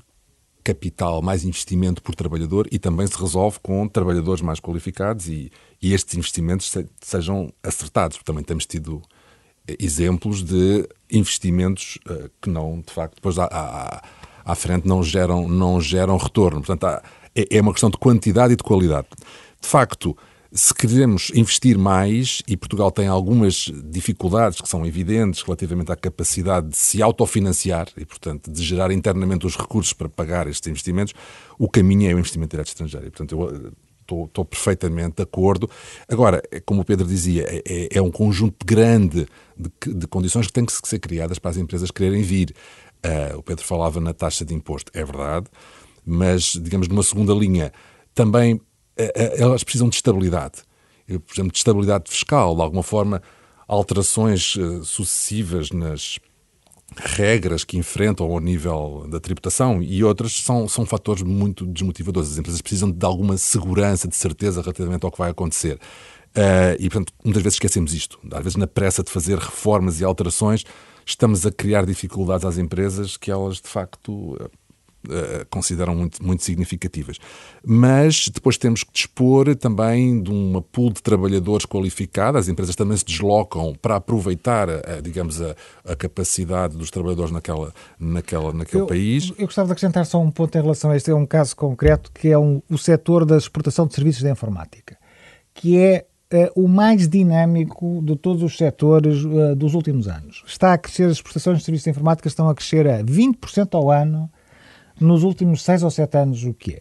capital, 0.63 1.21
mais 1.21 1.43
investimento 1.43 2.02
por 2.02 2.15
trabalhador 2.15 2.67
e 2.71 2.80
também 2.80 3.06
se 3.06 3.19
resolve 3.19 3.60
com 3.62 3.88
trabalhadores 3.88 4.41
mais 4.41 4.60
qualificados 4.60 5.28
e, 5.28 5.52
e 5.82 5.93
estes 5.93 6.15
investimentos 6.15 6.71
se, 6.71 6.88
sejam 7.02 7.54
acertados. 7.62 8.17
Também 8.26 8.43
temos 8.43 8.65
tido 8.65 9.02
exemplos 9.80 10.43
de 10.43 10.88
investimentos 11.12 12.00
uh, 12.10 12.30
que 12.41 12.50
não, 12.50 12.82
de 12.82 12.91
facto, 12.91 13.15
depois 13.15 13.38
há, 13.38 13.45
há 13.45 14.04
à 14.45 14.56
frente 14.56 14.88
não 14.88 15.03
geram, 15.03 15.47
não 15.47 15.79
geram 15.79 16.17
retorno. 16.17 16.60
Portanto, 16.60 16.86
há, 16.86 17.01
é, 17.36 17.58
é 17.58 17.62
uma 17.62 17.71
questão 17.71 17.89
de 17.89 17.97
quantidade 17.97 18.53
e 18.53 18.56
de 18.56 18.63
qualidade. 18.63 19.08
De 19.62 19.67
facto, 19.67 20.15
se 20.51 20.73
queremos 20.73 21.32
investir 21.34 21.77
mais, 21.77 22.43
e 22.47 22.56
Portugal 22.56 22.91
tem 22.91 23.08
algumas 23.08 23.71
dificuldades 23.86 24.62
que 24.62 24.69
são 24.69 24.86
evidentes 24.86 25.41
relativamente 25.41 25.91
à 25.91 25.95
capacidade 25.95 26.69
de 26.69 26.77
se 26.77 27.01
autofinanciar 27.01 27.88
e, 27.97 28.06
portanto, 28.06 28.51
de 28.51 28.62
gerar 28.62 28.91
internamente 28.91 29.47
os 29.47 29.58
recursos 29.58 29.93
para 29.93 30.08
pagar 30.08 30.47
estes 30.47 30.69
investimentos, 30.69 31.13
o 31.58 31.67
caminho 31.67 32.12
é 32.12 32.13
o 32.13 32.19
investimento 32.19 32.51
direto 32.51 32.67
estrangeiro. 32.67 33.08
E, 33.08 33.10
portanto, 33.10 33.32
eu 33.32 33.71
estou, 34.01 34.25
estou 34.25 34.45
perfeitamente 34.45 35.15
de 35.17 35.23
acordo. 35.23 35.67
Agora, 36.08 36.41
é 36.51 36.60
como 36.60 36.82
o 36.82 36.86
Pedro 36.86 37.08
dizia, 37.08 37.43
é, 37.49 37.63
é, 37.65 37.97
é 37.97 38.01
um 38.01 38.12
conjunto 38.12 38.63
grande 38.63 39.25
de, 39.58 39.93
de, 39.93 40.08
condições 40.08 40.45
que 40.45 40.53
têm 40.53 40.65
que 40.65 40.73
ser 40.88 40.99
criadas 40.99 41.39
para 41.39 41.51
as 41.51 41.58
empresas 41.58 41.89
quererem 41.89 42.21
vir. 42.21 42.53
Uh, 43.06 43.38
o 43.38 43.44
Pedro 43.44 43.66
falava 43.66 44.00
na 44.00 44.13
taxa 44.13 44.46
de 44.46 44.54
imposto, 44.54 44.89
é 44.94 45.04
verdade, 45.04 45.48
mas, 46.06 46.54
digamos, 46.54 46.88
numa 46.88 47.04
segunda 47.04 47.34
linha, 47.34 47.74
também 48.16 48.56
uh, 48.56 48.62
elas 49.38 49.62
precisam 49.62 49.89
de 49.89 49.96
estabilidade. 49.96 50.62
Por 51.06 51.34
exemplo, 51.34 51.52
de 51.52 51.58
estabilidade 51.58 52.10
fiscal, 52.10 52.56
de 52.56 52.62
alguma 52.62 52.82
forma, 52.82 53.22
alterações 53.68 54.56
uh, 54.56 54.86
sucessivas 54.86 55.70
nas 55.72 56.18
regras 56.96 57.66
que 57.66 57.78
enfrentam 57.78 58.32
ao 58.32 58.39
nível 58.39 59.06
da 59.10 59.20
tributação 59.20 59.82
e 59.82 60.02
outras 60.02 60.42
são, 60.42 60.66
são 60.70 60.86
fatores 60.86 61.24
muito 61.24 61.66
desmotivadores. 61.66 62.32
As 62.32 62.38
empresas 62.38 62.62
precisam 62.62 62.89
de 62.89 63.06
alguma 63.06 63.38
segurança, 63.38 64.08
de 64.08 64.16
certeza 64.16 64.62
relativamente 64.62 65.04
ao 65.04 65.12
que 65.12 65.18
vai 65.18 65.32
acontecer. 65.32 65.80
E, 66.80 66.89
portanto, 66.89 67.12
muitas 67.24 67.42
vezes 67.42 67.56
esquecemos 67.56 67.94
isto. 67.94 68.20
Às 68.32 68.44
vezes, 68.44 68.56
na 68.56 68.68
pressa 68.68 69.04
de 69.04 69.10
fazer 69.10 69.39
reformas 69.39 70.02
e 70.02 70.04
alterações, 70.04 70.63
estamos 71.06 71.46
a 71.46 71.52
criar 71.52 71.86
dificuldades 71.86 72.46
às 72.46 72.58
empresas 72.58 73.18
que 73.18 73.32
elas, 73.32 73.56
de 73.58 73.68
facto, 73.68 74.38
Uh, 75.06 75.46
consideram 75.50 75.94
muito, 75.94 76.26
muito 76.26 76.44
significativas. 76.44 77.18
Mas 77.62 78.30
depois 78.30 78.58
temos 78.58 78.86
que 78.86 78.94
dispor 78.94 79.54
também 79.54 80.24
de 80.24 80.32
uma 80.32 80.62
pool 80.62 80.94
de 80.94 81.04
trabalhadores 81.04 81.66
qualificados, 81.66 82.39
as 82.39 82.48
empresas 82.48 82.74
também 82.74 82.96
se 82.96 83.04
deslocam 83.04 83.76
para 83.82 83.98
aproveitar, 83.98 84.70
a, 84.70 85.02
digamos, 85.02 85.42
a, 85.42 85.58
a, 85.84 85.94
capacidade 85.94 86.78
dos 86.78 86.89
trabalhadores 86.89 87.34
naquela, 87.34 87.74
naquela, 88.00 88.54
naquele 88.54 88.84
eu, 88.84 88.88
país. 88.88 89.34
Eu 89.38 89.46
gostava 89.46 89.66
de 89.66 89.74
acrescentar 89.74 90.06
só 90.06 90.22
um 90.22 90.32
ponto 90.32 90.58
em 90.58 90.62
relação 90.62 90.89
a 90.89 90.96
este, 90.96 91.12
é 91.12 91.13
um 91.13 91.26
caso 91.26 91.54
concreto, 91.54 92.10
que 92.10 92.30
é 92.30 92.38
um, 92.38 92.62
o 92.70 92.78
setor 92.78 93.26
da 93.26 93.36
exportação 93.36 93.86
de 93.86 93.96
serviços 93.96 94.24
de 94.24 94.32
informática, 94.32 94.98
que 95.54 95.78
é 95.78 96.06
o 96.56 96.67
mais 96.67 97.08
dinâmico 97.08 98.02
de 98.04 98.15
todos 98.15 98.41
os 98.43 98.58
setores 98.58 99.24
uh, 99.24 99.56
dos 99.56 99.74
últimos 99.74 100.08
anos. 100.08 100.43
Está 100.48 100.74
a 100.74 100.78
crescer, 100.78 101.04
as 101.04 101.13
exportações 101.13 101.60
de 101.60 101.63
serviços 101.63 101.84
de 101.84 101.89
informática 101.91 102.28
estão 102.28 102.50
a 102.50 102.56
crescer 102.56 102.88
a 102.88 103.04
20% 103.04 103.69
ao 103.74 103.91
ano 103.91 104.30
nos 105.00 105.24
últimos 105.24 105.63
6 105.63 105.84
ou 105.84 105.91
7 105.91 106.17
anos, 106.17 106.43
o 106.43 106.54
que 106.54 106.80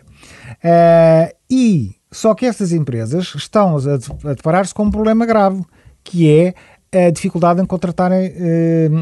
é. 0.62 1.31
Uh, 1.31 1.37
e 1.51 1.97
só 2.11 2.35
que 2.35 2.47
estas 2.47 2.73
empresas 2.73 3.35
estão 3.35 3.77
a, 3.77 4.35
deparar-se 4.35 4.75
com 4.75 4.85
um 4.85 4.91
problema 4.91 5.27
grave, 5.27 5.65
que 6.05 6.31
é 6.31 6.55
a 7.07 7.11
dificuldade 7.11 7.59
em 7.62 7.65
contratarem, 7.65 8.31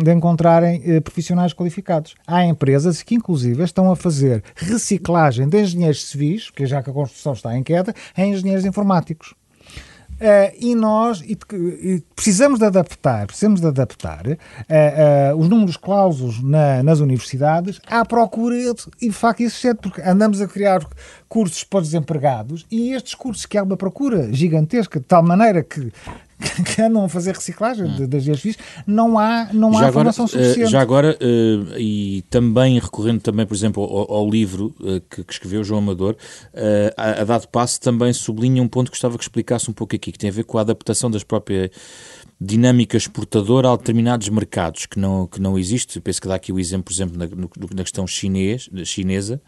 de 0.05 0.13
encontrarem 0.13 1.01
profissionais 1.01 1.53
qualificados. 1.53 2.15
Há 2.25 2.45
empresas 2.45 3.03
que, 3.03 3.17
inclusive, 3.17 3.65
estão 3.65 3.91
a 3.91 3.97
fazer 3.97 4.45
reciclagem 4.55 5.49
de 5.49 5.61
engenheiros 5.61 6.07
civis, 6.07 6.49
porque 6.51 6.67
já 6.67 6.85
que 6.85 6.91
a 6.91 6.93
construção 6.93 7.33
está 7.33 7.59
em 7.59 7.65
queda, 7.65 7.93
em 8.17 8.33
engenheiros 8.33 8.65
informáticos. 8.65 9.35
Uh, 10.21 10.53
e 10.61 10.75
nós 10.75 11.23
e, 11.23 11.39
e 11.55 12.03
precisamos 12.15 12.59
de 12.59 12.67
adaptar, 12.67 13.27
precisamos 13.27 13.59
de 13.59 13.67
adaptar 13.67 14.27
uh, 14.27 14.31
uh, 14.31 15.37
os 15.39 15.49
números 15.49 15.79
clausos 15.79 16.43
na, 16.43 16.83
nas 16.83 17.01
universidades 17.01 17.81
à 17.87 18.05
procura, 18.05 18.55
e 19.01 19.09
de 19.09 19.15
facto 19.15 19.41
isso 19.41 19.67
é 19.67 19.73
porque 19.73 20.03
andamos 20.03 20.43
a 20.43 20.47
criar 20.47 20.87
cursos 21.27 21.65
para 21.65 21.81
os 21.81 21.87
desempregados 21.87 22.67
e 22.71 22.93
estes 22.93 23.15
cursos 23.15 23.47
que 23.47 23.57
há 23.57 23.63
uma 23.63 23.79
procura 23.79 24.31
gigantesca, 24.31 25.01
de 25.01 25.07
tal 25.07 25.23
maneira 25.23 25.63
que 25.63 25.91
que 26.65 26.83
andam 26.83 27.05
a 27.05 27.09
fazer 27.09 27.35
reciclagem 27.35 27.87
hum. 27.87 28.07
das 28.07 28.25
GSFIs, 28.25 28.57
não 28.87 29.19
há, 29.19 29.49
não 29.53 29.69
há 29.77 29.79
agora, 29.79 29.91
informação 29.91 30.27
suficiente. 30.27 30.71
Já 30.71 30.81
agora, 30.81 31.17
e 31.79 32.25
também 32.31 32.79
recorrendo 32.79 33.21
também, 33.21 33.47
por 33.47 33.55
exemplo, 33.55 33.83
ao, 33.83 34.13
ao 34.13 34.31
livro 34.31 34.75
que, 35.11 35.25
que, 35.25 35.33
escreveu 35.33 35.63
João 35.63 35.81
Amador, 35.81 36.17
a, 36.97 37.21
a 37.21 37.25
dado 37.25 37.47
passo 37.49 37.81
também 37.81 38.13
sublinha 38.13 38.63
um 38.63 38.69
ponto 38.69 38.91
que 38.91 38.97
gostava 38.97 39.17
que 39.17 39.25
explicasse 39.25 39.71
um 39.71 39.73
pouco 39.73 39.95
aqui, 39.95 40.13
que 40.13 40.19
tem 40.19 40.31
a 40.31 40.33
ver 40.33 40.45
com 40.45 40.59
a 40.59 40.63
adaptação 40.63 41.11
das 41.11 41.23
próprias 41.23 41.71
dinâmica 42.41 42.97
exportadora 42.97 43.71
a 43.71 43.77
determinados 43.77 44.31
mercados 44.31 44.87
que 44.87 44.99
não, 44.99 45.27
que 45.27 45.39
não 45.39 45.59
existe. 45.59 46.01
penso 46.01 46.23
que 46.23 46.27
dá 46.27 46.37
aqui 46.37 46.51
o 46.51 46.59
exemplo, 46.59 46.85
por 46.85 46.93
exemplo, 46.93 47.19
na, 47.19 47.27
na 47.27 47.83
questão 47.83 48.07
chinês, 48.07 48.71
chinesa, 48.85 49.43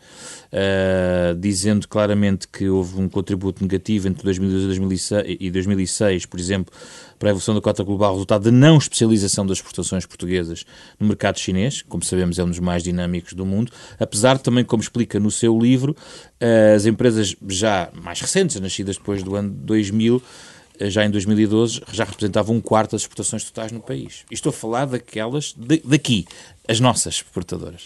uh, 0.52 1.34
dizendo 1.38 1.88
claramente 1.88 2.46
que 2.46 2.68
houve 2.68 3.00
um 3.00 3.08
contributo 3.08 3.62
negativo 3.62 4.08
entre 4.08 4.22
2002 4.22 4.62
e 4.62 4.66
2006, 4.66 5.36
e 5.40 5.50
2006, 5.50 6.26
por 6.26 6.38
exemplo, 6.38 6.74
para 7.18 7.28
a 7.28 7.30
evolução 7.30 7.54
da 7.54 7.62
cota 7.62 7.82
global, 7.82 8.12
resultado 8.12 8.42
de 8.42 8.50
não 8.50 8.76
especialização 8.76 9.46
das 9.46 9.58
exportações 9.58 10.04
portuguesas 10.04 10.66
no 11.00 11.06
mercado 11.06 11.38
chinês, 11.38 11.80
como 11.80 12.04
sabemos 12.04 12.38
é 12.38 12.44
um 12.44 12.48
dos 12.48 12.58
mais 12.58 12.82
dinâmicos 12.82 13.32
do 13.32 13.46
mundo, 13.46 13.72
apesar 13.98 14.38
também, 14.38 14.64
como 14.64 14.82
explica 14.82 15.18
no 15.18 15.30
seu 15.30 15.58
livro, 15.58 15.96
uh, 16.42 16.74
as 16.76 16.84
empresas 16.84 17.34
já 17.48 17.90
mais 17.94 18.20
recentes, 18.20 18.60
nascidas 18.60 18.98
depois 18.98 19.22
do 19.22 19.34
ano 19.34 19.48
2000, 19.48 20.16
eh, 20.16 20.51
já 20.90 21.04
em 21.04 21.10
2012, 21.10 21.82
já 21.92 22.04
representavam 22.04 22.56
um 22.56 22.60
quarto 22.60 22.92
das 22.92 23.02
exportações 23.02 23.44
totais 23.44 23.72
no 23.72 23.80
país. 23.80 24.24
E 24.30 24.34
estou 24.34 24.50
a 24.50 24.52
falar 24.52 24.86
daquelas 24.86 25.54
de, 25.56 25.82
daqui, 25.84 26.26
as 26.68 26.80
nossas 26.80 27.14
exportadoras. 27.14 27.84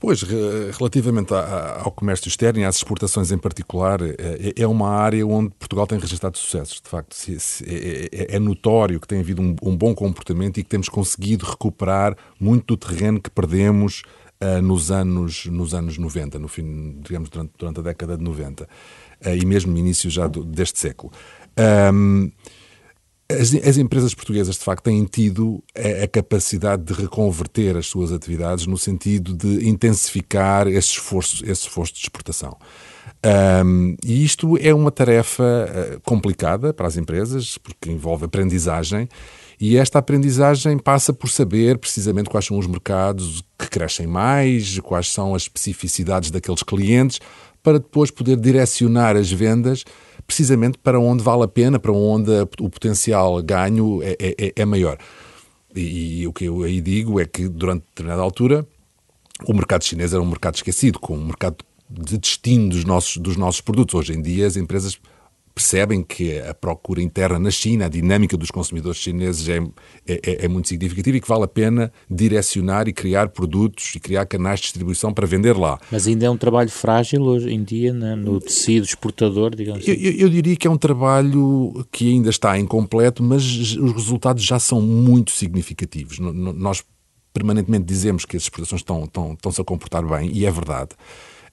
Pois, 0.00 0.22
relativamente 0.22 1.34
ao 1.34 1.90
comércio 1.90 2.26
externo 2.26 2.60
e 2.60 2.64
às 2.64 2.76
exportações 2.76 3.30
em 3.30 3.36
particular, 3.36 4.00
é, 4.00 4.54
é 4.56 4.66
uma 4.66 4.88
área 4.88 5.26
onde 5.26 5.50
Portugal 5.50 5.86
tem 5.86 5.98
registrado 5.98 6.38
sucessos. 6.38 6.80
De 6.80 6.88
facto, 6.88 7.14
é, 7.66 8.08
é, 8.10 8.36
é 8.36 8.38
notório 8.38 8.98
que 8.98 9.06
tem 9.06 9.20
havido 9.20 9.42
um 9.42 9.76
bom 9.76 9.94
comportamento 9.94 10.58
e 10.58 10.62
que 10.62 10.70
temos 10.70 10.88
conseguido 10.88 11.44
recuperar 11.44 12.16
muito 12.40 12.68
do 12.68 12.76
terreno 12.78 13.20
que 13.20 13.28
perdemos 13.28 14.02
uh, 14.40 14.62
nos, 14.62 14.90
anos, 14.90 15.46
nos 15.46 15.74
anos 15.74 15.98
90, 15.98 16.38
no 16.38 16.48
fim, 16.48 16.98
digamos, 17.00 17.28
durante, 17.28 17.52
durante 17.58 17.80
a 17.80 17.82
década 17.82 18.16
de 18.16 18.24
90, 18.24 18.64
uh, 18.64 19.28
e 19.28 19.44
mesmo 19.44 19.72
no 19.72 19.78
início 19.78 20.08
já 20.10 20.26
deste 20.26 20.78
século. 20.78 21.12
Um, 21.58 22.30
as, 23.30 23.54
as, 23.54 23.76
empresas 23.76 24.12
portuguesas, 24.12 24.56
de 24.56 24.64
facto, 24.64 24.84
têm 24.84 25.04
tido 25.04 25.62
a, 25.76 26.04
a, 26.04 26.08
capacidade 26.08 26.82
de 26.82 26.92
reconverter 26.92 27.76
as 27.76 27.86
suas 27.86 28.10
atividades 28.10 28.66
no 28.66 28.76
sentido 28.76 29.34
de 29.34 29.68
intensificar 29.68 30.66
esse 30.66 30.88
esforço, 30.88 31.44
esse 31.44 31.62
esforço 31.62 31.94
de 31.94 32.00
exportação. 32.00 32.56
Um, 33.64 33.96
e 34.04 34.24
isto 34.24 34.56
é 34.58 34.74
uma 34.74 34.90
tarefa 34.90 35.44
uh, 35.44 36.00
complicada 36.00 36.72
para 36.72 36.86
as 36.86 36.96
empresas, 36.96 37.58
porque 37.58 37.90
envolve 37.90 38.24
aprendizagem, 38.24 39.08
e 39.60 39.76
esta 39.76 39.98
aprendizagem 39.98 40.78
passa 40.78 41.12
por 41.12 41.28
saber 41.28 41.76
precisamente 41.76 42.30
quais 42.30 42.46
são 42.46 42.58
os 42.58 42.66
mercados 42.66 43.44
que 43.58 43.68
crescem 43.68 44.06
mais, 44.06 44.78
quais 44.80 45.12
são 45.12 45.34
as 45.34 45.42
especificidades 45.42 46.30
daqueles 46.30 46.62
clientes, 46.62 47.20
para 47.62 47.78
depois 47.78 48.10
poder 48.10 48.36
direcionar 48.36 49.16
as 49.16 49.30
vendas 49.30 49.84
precisamente 50.30 50.78
para 50.78 51.00
onde 51.00 51.24
vale 51.24 51.42
a 51.42 51.48
pena, 51.48 51.80
para 51.80 51.90
onde 51.90 52.30
o 52.60 52.70
potencial 52.70 53.42
ganho 53.42 54.00
é, 54.00 54.16
é, 54.20 54.46
é, 54.46 54.52
é 54.54 54.64
maior. 54.64 54.96
E, 55.74 56.20
e, 56.20 56.26
o 56.28 56.32
que 56.32 56.44
eu 56.44 56.62
aí 56.62 56.80
digo 56.80 57.20
é 57.20 57.26
que 57.26 57.48
durante 57.48 57.82
determinada 57.88 58.22
altura 58.22 58.64
o 59.44 59.52
mercado 59.52 59.84
chinês 59.84 60.12
era 60.12 60.22
um 60.22 60.26
mercado 60.26 60.54
esquecido, 60.54 61.00
com 61.00 61.16
um 61.16 61.24
mercado 61.26 61.56
de 61.88 62.16
destino 62.16 62.68
dos 62.68 62.84
nossos, 62.84 63.16
dos 63.16 63.36
nossos 63.36 63.60
produtos. 63.60 63.96
Hoje 63.96 64.12
em 64.12 64.22
dia 64.22 64.46
as 64.46 64.56
empresas 64.56 65.00
percebem 65.54 66.02
que 66.02 66.38
a 66.40 66.54
procura 66.54 67.02
interna 67.02 67.38
na 67.38 67.50
China, 67.50 67.86
a 67.86 67.88
dinâmica 67.88 68.36
dos 68.36 68.50
consumidores 68.50 68.98
chineses 68.98 69.48
é, 69.48 69.58
é, 70.06 70.20
é, 70.24 70.44
é, 70.44 70.48
muito 70.48 70.68
significativa 70.68 71.16
e 71.16 71.20
que 71.20 71.28
vale 71.28 71.44
a 71.44 71.48
pena 71.48 71.92
direcionar 72.08 72.88
e 72.88 72.92
criar 72.92 73.28
produtos 73.28 73.94
e 73.94 74.00
criar 74.00 74.26
canais 74.26 74.60
de 74.60 74.64
distribuição 74.64 75.12
para 75.12 75.26
vender 75.26 75.56
lá. 75.56 75.78
Mas 75.90 76.06
ainda 76.06 76.26
é 76.26 76.30
um 76.30 76.36
trabalho 76.36 76.70
frágil 76.70 77.22
hoje 77.22 77.50
em 77.50 77.62
dia 77.62 77.92
no 77.92 78.40
tecido 78.40 78.84
exportador, 78.84 79.54
digamos 79.54 79.82
assim? 79.82 79.92
Eu, 79.92 80.12
eu, 80.12 80.28
diria 80.28 80.56
que 80.56 80.66
é 80.66 80.70
um 80.70 80.78
trabalho 80.78 81.86
que 81.90 82.10
ainda 82.10 82.30
está 82.30 82.58
incompleto, 82.58 83.22
mas 83.22 83.44
os 83.44 83.92
resultados 83.92 84.44
já 84.44 84.58
são 84.58 84.80
muito 84.80 85.32
significativos. 85.32 86.18
Nós 86.18 86.82
permanentemente 87.32 87.84
dizemos 87.84 88.24
que 88.24 88.36
as 88.36 88.44
exportações 88.44 88.80
estão, 88.80 89.04
estão, 89.04 89.32
estão-se 89.34 89.60
a 89.60 89.64
comportar 89.64 90.04
bem, 90.06 90.30
e 90.32 90.44
é 90.44 90.50
verdade. 90.50 90.90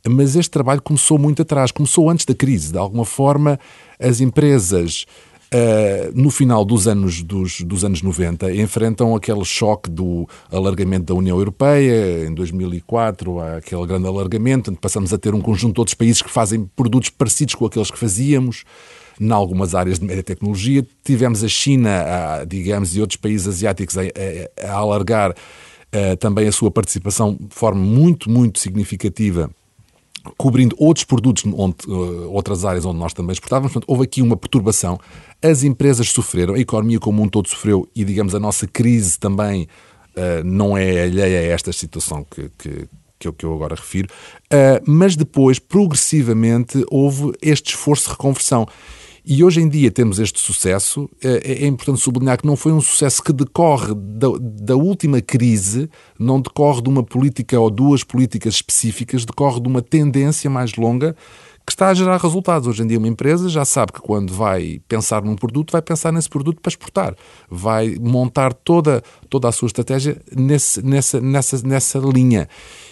Mas 0.08 0.36
este 0.36 0.52
trabalho 0.52 0.82
começou 0.82 1.18
muito 1.18 1.42
atrás, 1.42 1.72
começou 1.72 2.10
antes 2.10 2.26
da 2.26 2.34
crise. 2.34 2.72
De 2.72 2.78
alguma 2.78 3.06
forma, 3.06 3.60
as 4.00 4.22
empresas 4.22 5.06
Uh, 5.48 6.12
no 6.14 6.30
final 6.30 6.66
dos 6.66 6.90
anos, 6.90 7.24
dos, 7.24 7.62
dos, 7.62 7.86
anos 7.86 8.02
90, 8.02 8.54
enfrentam 8.54 9.16
aquele 9.16 9.46
choque 9.46 9.90
do 9.90 10.28
alargamento 10.52 11.06
da 11.06 11.14
União 11.14 11.38
Europeia. 11.38 12.28
Em 12.28 12.34
2004, 12.34 13.40
há 13.40 13.56
aquele 13.56 13.86
grande 13.86 14.08
alargamento, 14.08 14.70
onde 14.70 14.80
passamos 14.80 15.14
a 15.14 15.18
ter 15.18 15.34
um 15.34 15.40
conjunto 15.40 15.76
de 15.76 15.80
outros 15.80 15.94
países 15.94 16.22
que 16.22 16.30
fazem 16.30 16.70
produtos 16.76 17.10
parecidos 17.10 17.56
com 17.56 17.66
aqueles 17.66 17.90
que 17.90 17.98
fazíamos. 17.98 18.66
Em 19.20 19.32
algumas 19.32 19.74
áreas 19.74 20.00
de 20.00 20.06
média 20.06 20.22
tecnologia, 20.22 20.86
tivemos 21.02 21.42
a 21.42 21.48
China, 21.48 21.90
a, 21.92 22.44
digamos, 22.44 22.98
e 22.98 23.00
outros 23.00 23.18
países 23.18 23.48
asiáticos 23.48 23.98
a, 23.98 24.02
a, 24.02 24.70
a 24.70 24.74
alargar 24.74 25.32
uh, 25.32 26.18
também 26.18 26.46
a 26.46 26.52
sua 26.52 26.70
participação 26.70 27.38
de 27.40 27.56
forma 27.56 27.82
muito, 27.82 28.30
muito 28.30 28.60
significativa 28.60 29.50
cobrindo 30.38 30.76
outros 30.80 31.04
produtos, 31.06 31.44
onde, 31.46 31.76
uh, 31.88 32.32
outras 32.32 32.66
áreas 32.66 32.86
onde 32.86 33.00
nós 33.00 33.13
também 33.13 33.34
exportávamos. 33.34 33.72
Portanto, 33.72 33.90
houve 33.90 34.04
aqui 34.04 34.22
uma 34.22 34.36
perturbação. 34.36 35.00
As 35.42 35.63
empresas 35.63 36.10
sofreram, 36.10 36.56
a 36.56 36.60
economia 36.60 37.00
como 37.00 37.22
um 37.22 37.30
todo 37.30 37.48
sofreu 37.48 37.88
e, 37.96 38.04
digamos, 38.04 38.34
a 38.34 38.40
nossa 38.40 38.68
crise 38.68 39.20
também 39.20 39.68
uh, 40.16 40.44
não 40.44 40.78
é 40.78 41.04
alheia 41.04 41.40
a 41.40 41.44
esta 41.44 41.72
situação 41.72 42.26
que, 42.30 42.50
que, 42.58 42.88
que, 43.20 43.28
eu, 43.28 43.34
que 43.34 43.46
eu 43.46 43.54
agora 43.54 43.76
refiro. 43.76 44.10
Uh, 44.46 44.82
mas 44.86 45.16
depois, 45.16 45.60
progressivamente, 45.60 46.84
houve 46.90 47.32
este 47.42 47.72
esforço 47.72 48.06
de 48.06 48.10
reconversão. 48.12 48.68
E 49.30 49.44
hoje 49.44 49.60
em 49.60 49.68
dia 49.68 49.92
temos 49.92 50.20
este 50.20 50.40
sucesso. 50.40 51.10
É, 51.22 51.66
é 51.66 51.68
importante 51.68 52.00
sublinhar 52.00 52.38
que 52.38 52.48
não 52.48 52.56
foi 52.56 52.72
um 52.72 52.80
sucesso 52.80 53.22
que 53.22 53.34
decorre 53.34 53.94
da, 53.94 54.30
da, 54.40 54.76
última 54.78 55.20
crise, 55.22 55.90
não 56.18 56.40
decorre 56.40 56.82
de 56.82 56.88
uma 56.88 57.04
política 57.04 57.60
ou 57.60 57.70
duas 57.70 58.06
políticas 58.06 58.54
específicas, 58.54 59.26
decorre 59.26 59.60
de 59.60 59.68
uma 59.68 59.82
tendência 59.82 60.50
mais 60.50 60.76
longa 60.76 61.13
que 61.67 61.73
está 61.73 61.89
a 61.89 61.93
gerar 61.93 62.15
resultados. 62.15 62.65
Hoje 62.65 62.82
em 62.82 62.88
dia, 62.88 62.97
uma 62.97 63.10
empresa 63.10 63.49
já 63.49 63.65
sabe 63.65 63.91
que 63.91 63.99
quando 63.99 64.34
vai 64.34 64.80
pensar 64.88 65.21
num 65.21 65.36
produto, 65.36 65.73
vai 65.73 65.82
pensar 65.82 66.13
nesse 66.13 66.30
produto 66.30 66.62
para 66.62 66.69
exportar. 66.69 67.13
Vai 67.51 67.97
montar 67.99 68.53
toda, 68.53 69.03
toda 69.30 69.49
a 69.49 69.51
sua 69.51 69.65
estratégia 69.65 70.17
nesse, 70.34 70.82
nessa, 70.82 71.19
nessa, 71.19 71.67
nessa 71.67 71.99
linha. 71.99 72.47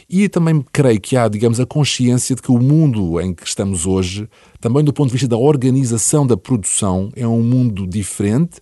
E 0.10 0.28
também 0.28 0.62
creio 0.74 1.00
que 1.00 1.16
há, 1.16 1.30
digamos, 1.30 1.58
a 1.58 1.66
consciência 1.66 2.36
de 2.36 2.42
que 2.42 2.52
o 2.52 2.60
mundo 2.60 3.18
em 3.22 3.34
que 3.34 3.48
estamos 3.48 3.86
hoje, 3.86 4.28
também 4.60 4.84
do 4.84 4.92
ponto 4.92 5.08
de 5.08 5.14
vista 5.14 5.30
da 5.30 5.38
organização 5.38 6.28
da 6.28 6.36
produção, 6.36 7.14
é 7.16 7.26
um 7.26 7.42
mundo 7.42 7.88
diferente. 7.88 8.60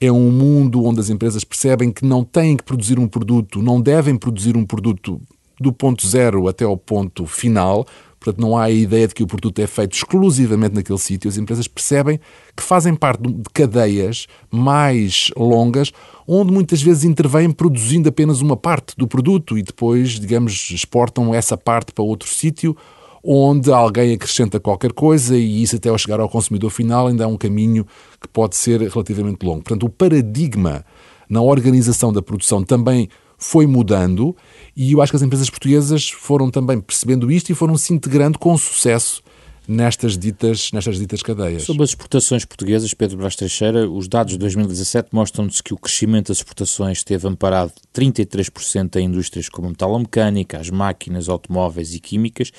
É 0.00 0.10
um 0.10 0.32
mundo 0.32 0.84
onde 0.84 0.98
as 0.98 1.08
empresas 1.08 1.44
percebem 1.44 1.92
que 1.92 2.04
não 2.04 2.24
têm 2.24 2.56
que 2.56 2.64
produzir 2.64 2.98
um 2.98 3.06
produto, 3.06 3.62
não 3.62 3.80
devem 3.80 4.16
produzir 4.16 4.56
um 4.56 4.66
produto 4.66 5.22
do 5.60 5.72
ponto 5.72 6.04
zero 6.04 6.48
até 6.48 6.64
ao 6.64 6.76
ponto 6.76 7.24
final, 7.24 7.86
Portanto, 8.22 8.40
não 8.40 8.56
há 8.56 8.64
a 8.64 8.70
ideia 8.70 9.08
de 9.08 9.14
que 9.14 9.22
o 9.22 9.26
produto 9.26 9.58
é 9.58 9.66
feito 9.66 9.94
exclusivamente 9.94 10.74
naquele 10.74 10.98
sítio. 10.98 11.28
As 11.28 11.36
empresas 11.36 11.66
percebem 11.66 12.20
que 12.56 12.62
fazem 12.62 12.94
parte 12.94 13.22
de 13.22 13.42
cadeias 13.52 14.26
mais 14.50 15.30
longas, 15.36 15.92
onde 16.26 16.52
muitas 16.52 16.80
vezes 16.80 17.04
intervêm 17.04 17.50
produzindo 17.50 18.08
apenas 18.08 18.40
uma 18.40 18.56
parte 18.56 18.94
do 18.96 19.08
produto 19.08 19.58
e 19.58 19.62
depois, 19.62 20.10
digamos, 20.10 20.70
exportam 20.70 21.34
essa 21.34 21.56
parte 21.56 21.92
para 21.92 22.04
outro 22.04 22.28
sítio 22.28 22.76
onde 23.24 23.72
alguém 23.72 24.14
acrescenta 24.14 24.58
qualquer 24.58 24.92
coisa 24.92 25.36
e 25.36 25.62
isso 25.62 25.76
até 25.76 25.88
ao 25.88 25.96
chegar 25.96 26.18
ao 26.18 26.28
consumidor 26.28 26.70
final 26.70 27.06
ainda 27.06 27.22
é 27.24 27.26
um 27.26 27.36
caminho 27.36 27.86
que 28.20 28.26
pode 28.28 28.56
ser 28.56 28.80
relativamente 28.80 29.46
longo. 29.46 29.62
Portanto, 29.62 29.86
o 29.86 29.88
paradigma 29.88 30.84
na 31.28 31.40
organização 31.40 32.12
da 32.12 32.20
produção 32.20 32.64
também 32.64 33.08
foi 33.38 33.66
mudando 33.66 34.36
e 34.76 34.92
eu 34.92 35.02
acho 35.02 35.12
que 35.12 35.16
as 35.16 35.22
empresas 35.22 35.50
portuguesas 35.50 36.08
foram 36.08 36.50
também 36.50 36.80
percebendo 36.80 37.30
isto 37.30 37.50
e 37.50 37.54
foram 37.54 37.76
se 37.76 37.92
integrando 37.92 38.38
com 38.38 38.56
sucesso 38.56 39.22
nestas 39.66 40.18
ditas, 40.18 40.70
nestas 40.72 40.98
ditas 40.98 41.22
cadeias. 41.22 41.62
Sobre 41.62 41.82
as 41.82 41.90
exportações 41.90 42.44
portuguesas, 42.44 42.92
Pedro 42.94 43.18
Brás 43.18 43.36
Teixeira, 43.36 43.88
os 43.88 44.08
dados 44.08 44.32
de 44.32 44.38
2017 44.38 45.10
mostram-nos 45.12 45.60
que 45.60 45.72
o 45.72 45.76
crescimento 45.76 46.28
das 46.28 46.38
exportações 46.38 46.98
esteve 46.98 47.28
amparado 47.28 47.72
33% 47.94 48.96
em 48.96 49.06
indústrias 49.06 49.48
como 49.48 49.68
a 49.68 49.70
metalomecânica, 49.70 50.58
as 50.58 50.70
máquinas, 50.70 51.28
automóveis 51.28 51.94
e 51.94 52.00
químicas 52.00 52.50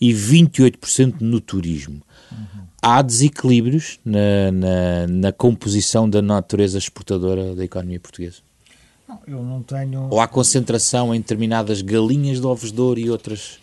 e 0.00 0.12
28% 0.12 1.20
no 1.20 1.40
turismo. 1.40 2.00
Uhum. 2.30 2.62
Há 2.80 3.02
desequilíbrios 3.02 3.98
na, 4.04 4.52
na, 4.52 5.06
na 5.08 5.32
composição 5.32 6.08
da 6.08 6.20
natureza 6.20 6.78
exportadora 6.78 7.54
da 7.54 7.64
economia 7.64 8.00
portuguesa? 8.00 8.38
Eu 9.26 9.42
não 9.42 9.62
tenho. 9.62 10.08
Ou 10.10 10.20
há 10.20 10.26
concentração 10.26 11.14
em 11.14 11.20
determinadas 11.20 11.82
galinhas 11.82 12.40
de 12.40 12.46
ovos 12.46 12.72
de 12.72 12.80
ouro 12.80 13.00
e 13.00 13.10
outras 13.10 13.58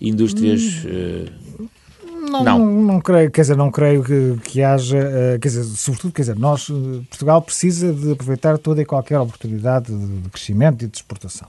indústrias. 0.00 0.84
Hum, 0.84 1.26
uh... 1.58 2.30
não, 2.30 2.44
não. 2.44 2.58
não, 2.58 2.82
não. 2.82 3.00
creio, 3.00 3.30
quer 3.30 3.42
dizer, 3.42 3.56
não 3.56 3.70
creio 3.70 4.02
que, 4.02 4.36
que 4.44 4.62
haja, 4.62 4.98
uh, 4.98 5.38
quer 5.40 5.48
dizer, 5.48 5.64
sobretudo, 5.64 6.12
quer 6.12 6.22
dizer, 6.22 6.36
nós, 6.36 6.68
Portugal 7.08 7.40
precisa 7.42 7.92
de 7.92 8.12
aproveitar 8.12 8.58
toda 8.58 8.82
e 8.82 8.84
qualquer 8.84 9.18
oportunidade 9.18 9.86
de, 9.86 10.22
de 10.22 10.28
crescimento 10.28 10.84
e 10.84 10.88
de 10.88 10.96
exportação. 10.96 11.48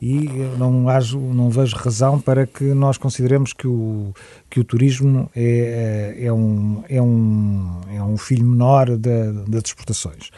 E 0.00 0.28
não, 0.58 0.88
hajo, 0.88 1.18
não 1.18 1.48
vejo 1.50 1.76
razão 1.76 2.20
para 2.20 2.46
que 2.46 2.64
nós 2.64 2.98
consideremos 2.98 3.52
que 3.52 3.66
o, 3.66 4.12
que 4.50 4.60
o 4.60 4.64
turismo 4.64 5.30
é, 5.34 6.16
é, 6.18 6.32
um, 6.32 6.82
é, 6.88 7.00
um, 7.00 7.80
é 7.92 8.02
um 8.02 8.16
filho 8.16 8.44
menor 8.44 8.96
das 8.96 9.62
exportações. 9.64 10.30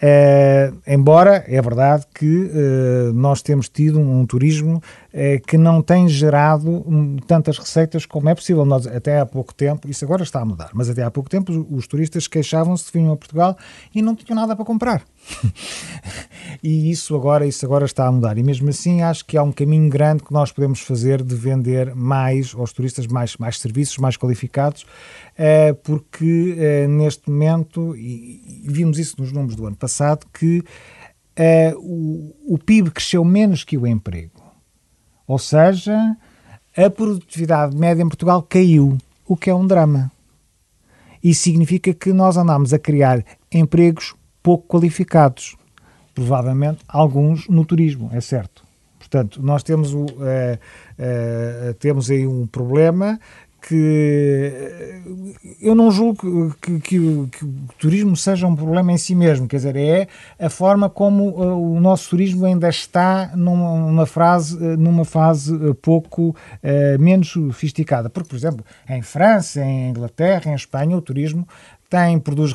É, 0.00 0.72
embora 0.86 1.44
é 1.46 1.60
verdade 1.60 2.06
que 2.14 2.50
é, 2.52 3.12
nós 3.12 3.42
temos 3.42 3.68
tido 3.68 3.98
um, 3.98 4.20
um 4.20 4.26
turismo 4.26 4.82
é, 5.12 5.38
que 5.38 5.58
não 5.58 5.82
tem 5.82 6.08
gerado 6.08 6.84
tantas 7.26 7.58
receitas 7.58 8.06
como 8.06 8.28
é 8.28 8.34
possível. 8.34 8.64
Nós, 8.64 8.86
até 8.86 9.20
há 9.20 9.26
pouco 9.26 9.52
tempo, 9.52 9.88
isso 9.88 10.04
agora 10.04 10.22
está 10.22 10.40
a 10.40 10.44
mudar, 10.44 10.70
mas 10.72 10.88
até 10.88 11.02
há 11.02 11.10
pouco 11.10 11.28
tempo 11.28 11.66
os 11.70 11.86
turistas 11.86 12.26
queixavam-se 12.26 12.86
de 12.86 12.92
vinham 12.92 13.12
a 13.12 13.16
Portugal 13.16 13.56
e 13.94 14.00
não 14.00 14.14
tinham 14.14 14.36
nada 14.36 14.54
para 14.56 14.64
comprar. 14.64 15.02
e 16.62 16.90
isso 16.90 17.14
agora, 17.14 17.46
isso 17.46 17.64
agora 17.64 17.84
está 17.84 18.06
a 18.06 18.12
mudar. 18.12 18.38
E 18.38 18.42
mesmo 18.42 18.68
assim 18.68 19.02
acho 19.02 19.24
que 19.24 19.36
há 19.36 19.42
um 19.42 19.52
caminho 19.52 19.88
grande 19.88 20.22
que 20.22 20.32
nós 20.32 20.52
podemos 20.52 20.80
fazer 20.80 21.22
de 21.22 21.34
vender 21.34 21.94
mais 21.94 22.54
aos 22.54 22.72
turistas, 22.72 23.06
mais, 23.06 23.36
mais 23.36 23.58
serviços, 23.58 23.98
mais 23.98 24.16
qualificados, 24.16 24.86
eh, 25.36 25.72
porque 25.72 26.56
eh, 26.58 26.86
neste 26.88 27.30
momento, 27.30 27.96
e 27.96 28.64
vimos 28.66 28.98
isso 28.98 29.16
nos 29.18 29.32
números 29.32 29.56
do 29.56 29.66
ano 29.66 29.76
passado, 29.76 30.26
que 30.32 30.62
eh, 31.36 31.74
o, 31.76 32.34
o 32.46 32.58
PIB 32.58 32.90
cresceu 32.90 33.24
menos 33.24 33.64
que 33.64 33.76
o 33.78 33.86
emprego. 33.86 34.40
Ou 35.26 35.38
seja, 35.38 36.16
a 36.76 36.90
produtividade 36.90 37.76
média 37.76 38.02
em 38.02 38.08
Portugal 38.08 38.42
caiu, 38.42 38.98
o 39.26 39.36
que 39.36 39.48
é 39.48 39.54
um 39.54 39.66
drama. 39.66 40.10
Isso 41.22 41.42
significa 41.42 41.92
que 41.92 42.12
nós 42.12 42.36
andamos 42.36 42.72
a 42.72 42.78
criar 42.78 43.24
empregos 43.52 44.14
pouco 44.42 44.66
qualificados. 44.66 45.56
Provavelmente 46.14 46.80
alguns 46.88 47.48
no 47.48 47.64
turismo, 47.64 48.10
é 48.12 48.20
certo. 48.20 48.64
Portanto, 48.98 49.42
nós 49.42 49.62
temos, 49.62 49.94
o, 49.94 50.06
é, 50.22 50.58
é, 50.98 51.74
temos 51.78 52.10
aí 52.10 52.26
um 52.26 52.46
problema 52.46 53.18
que 53.60 55.02
eu 55.60 55.74
não 55.74 55.90
julgo 55.90 56.54
que, 56.60 56.80
que, 56.80 56.98
que, 57.30 57.44
o 57.44 57.54
turismo 57.78 58.16
seja 58.16 58.46
um 58.46 58.56
problema 58.56 58.92
em 58.92 58.96
si 58.96 59.14
mesmo, 59.14 59.46
quer 59.46 59.56
dizer, 59.56 59.76
é 59.76 60.08
a 60.38 60.48
forma 60.48 60.88
como 60.88 61.34
o 61.36 61.78
nosso 61.78 62.10
turismo 62.10 62.46
ainda 62.46 62.68
está 62.68 63.32
numa, 63.36 64.06
frase, 64.06 64.58
numa 64.76 65.04
fase 65.04 65.52
pouco 65.82 66.30
uh, 66.30 66.98
menos 66.98 67.28
sofisticada. 67.28 68.08
Porque, 68.08 68.28
por 68.30 68.36
exemplo, 68.36 68.64
em 68.88 69.02
França, 69.02 69.60
em 69.62 69.90
Inglaterra, 69.90 70.50
em 70.50 70.54
Espanha, 70.54 70.96
o 70.96 71.02
turismo 71.02 71.46
tem, 71.90 72.20
produz 72.20 72.52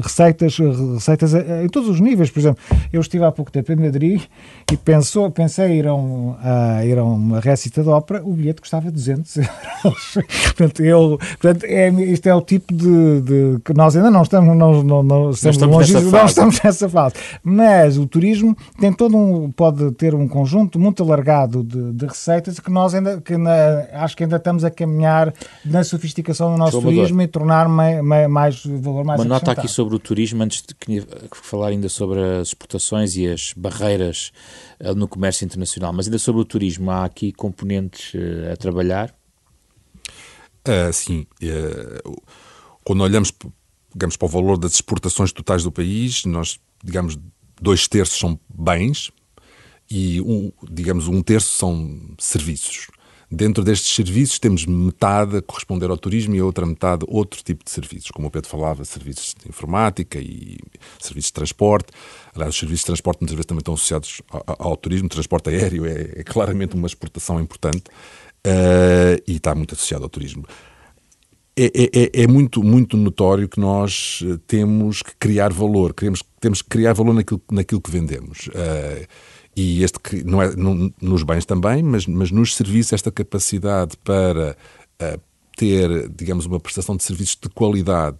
receitas, 0.00 0.56
receitas 0.94 1.34
em 1.34 1.68
todos 1.68 1.88
os 1.88 1.98
níveis. 1.98 2.30
Por 2.30 2.38
exemplo, 2.38 2.62
eu 2.92 3.00
estive 3.00 3.24
há 3.24 3.32
pouco 3.32 3.50
tempo 3.50 3.72
em 3.72 3.76
Madrid 3.76 4.22
e 4.70 4.76
pensou, 4.76 5.28
pensei 5.28 5.78
ir 5.78 5.88
a, 5.88 5.94
um, 5.94 6.36
a, 6.40 6.86
ir 6.86 6.96
a 6.96 7.04
uma 7.04 7.40
récita 7.40 7.82
de 7.82 7.88
ópera, 7.88 8.22
o 8.24 8.32
bilhete 8.32 8.60
custava 8.60 8.92
200 8.92 9.38
euros. 9.84 10.18
portanto, 10.44 10.84
eu, 10.84 11.18
portanto 11.40 11.64
é, 11.64 11.88
isto 11.88 12.28
é 12.28 12.34
o 12.34 12.40
tipo 12.40 12.72
de, 12.72 13.20
de, 13.22 13.58
que 13.64 13.74
nós 13.74 13.96
ainda 13.96 14.10
não 14.10 14.22
estamos, 14.22 14.56
não, 14.56 14.84
não, 14.84 15.02
não 15.02 15.30
estamos, 15.30 15.56
estamos 15.56 15.76
longe, 15.76 15.94
nessa 15.94 16.10
não 16.10 16.26
estamos 16.26 16.60
nessa 16.62 16.88
fase. 16.88 17.16
Mas 17.42 17.98
o 17.98 18.06
turismo 18.06 18.56
tem 18.78 18.92
todo 18.92 19.16
um, 19.16 19.50
pode 19.50 19.90
ter 19.92 20.14
um 20.14 20.28
conjunto 20.28 20.78
muito 20.78 21.02
alargado 21.02 21.64
de, 21.64 21.92
de 21.92 22.06
receitas 22.06 22.60
que 22.60 22.70
nós 22.70 22.94
ainda, 22.94 23.20
que 23.20 23.36
na, 23.36 23.84
acho 23.94 24.16
que 24.16 24.22
ainda 24.22 24.36
estamos 24.36 24.62
a 24.62 24.70
caminhar 24.70 25.34
na 25.64 25.82
sofisticação 25.82 26.52
do 26.52 26.56
nosso 26.56 26.80
turismo 26.80 27.20
tornar 27.32 27.68
mais, 27.68 28.02
mais 28.28 28.64
valor 28.64 29.04
mais 29.04 29.20
Uma 29.20 29.28
nota 29.28 29.52
aqui 29.52 29.66
sobre 29.66 29.94
o 29.94 29.98
turismo, 29.98 30.42
antes 30.42 30.62
de 30.62 31.04
falar 31.32 31.68
ainda 31.68 31.88
sobre 31.88 32.20
as 32.20 32.48
exportações 32.48 33.16
e 33.16 33.26
as 33.26 33.52
barreiras 33.56 34.32
eh, 34.78 34.94
no 34.94 35.08
comércio 35.08 35.44
internacional, 35.44 35.92
mas 35.92 36.06
ainda 36.06 36.18
sobre 36.18 36.40
o 36.40 36.44
turismo, 36.44 36.90
há 36.90 37.04
aqui 37.04 37.32
componentes 37.32 38.12
eh, 38.14 38.52
a 38.52 38.56
trabalhar? 38.56 39.14
Uh, 40.68 40.92
sim. 40.92 41.26
Uh, 41.42 42.22
quando 42.84 43.00
olhamos 43.00 43.32
digamos, 43.94 44.16
para 44.16 44.26
o 44.26 44.28
valor 44.28 44.58
das 44.58 44.74
exportações 44.74 45.32
totais 45.32 45.62
do 45.62 45.70
país, 45.70 46.24
nós, 46.24 46.58
digamos, 46.82 47.18
dois 47.60 47.86
terços 47.86 48.18
são 48.18 48.38
bens 48.48 49.10
e, 49.90 50.20
um, 50.20 50.50
digamos, 50.70 51.08
um 51.08 51.22
terço 51.22 51.54
são 51.54 52.00
serviços. 52.18 52.88
Dentro 53.34 53.64
destes 53.64 53.94
serviços 53.94 54.38
temos 54.38 54.66
metade 54.66 55.38
a 55.38 55.42
corresponder 55.42 55.88
ao 55.88 55.96
turismo 55.96 56.34
e 56.34 56.38
a 56.38 56.44
outra 56.44 56.66
metade 56.66 57.06
outro 57.08 57.42
tipo 57.42 57.64
de 57.64 57.70
serviços, 57.70 58.10
como 58.10 58.28
o 58.28 58.30
Pedro 58.30 58.46
falava, 58.46 58.84
serviços 58.84 59.34
de 59.42 59.48
informática 59.48 60.18
e 60.18 60.58
serviços 61.00 61.28
de 61.28 61.32
transporte. 61.32 61.92
Aliás, 62.34 62.52
os 62.52 62.60
serviços 62.60 62.80
de 62.80 62.86
transporte 62.86 63.22
muitas 63.22 63.34
vezes 63.34 63.46
também 63.46 63.60
estão 63.60 63.72
associados 63.72 64.20
ao, 64.30 64.44
ao 64.58 64.76
turismo. 64.76 65.06
O 65.06 65.08
transporte 65.08 65.48
aéreo 65.48 65.86
é, 65.86 66.12
é, 66.16 66.22
claramente 66.22 66.76
uma 66.76 66.86
exportação 66.86 67.40
importante 67.40 67.84
uh, 68.46 69.22
e 69.26 69.36
está 69.36 69.54
muito 69.54 69.74
associado 69.74 70.04
ao 70.04 70.10
turismo. 70.10 70.44
É, 71.56 71.64
é, 71.64 71.84
é, 71.84 72.22
é, 72.24 72.26
muito, 72.26 72.62
muito 72.62 72.98
notório 72.98 73.48
que 73.48 73.58
nós 73.58 74.22
temos 74.46 75.00
que 75.00 75.16
criar 75.16 75.54
valor, 75.54 75.94
queremos, 75.94 76.22
temos 76.38 76.60
que 76.60 76.68
criar 76.68 76.92
valor 76.92 77.14
naquilo, 77.14 77.40
naquilo 77.50 77.80
que 77.80 77.90
vendemos. 77.90 78.48
Uh, 78.48 79.06
e 79.54 79.82
este 79.82 80.00
que 80.00 80.24
não 80.24 80.42
é 80.42 80.50
nos 81.00 81.22
bens 81.22 81.44
também, 81.44 81.82
mas, 81.82 82.06
mas 82.06 82.30
nos 82.30 82.56
serviços, 82.56 82.94
esta 82.94 83.12
capacidade 83.12 83.96
para 83.98 84.56
uh, 85.00 85.20
ter, 85.56 86.08
digamos, 86.08 86.46
uma 86.46 86.58
prestação 86.58 86.96
de 86.96 87.04
serviços 87.04 87.36
de 87.40 87.48
qualidade 87.50 88.18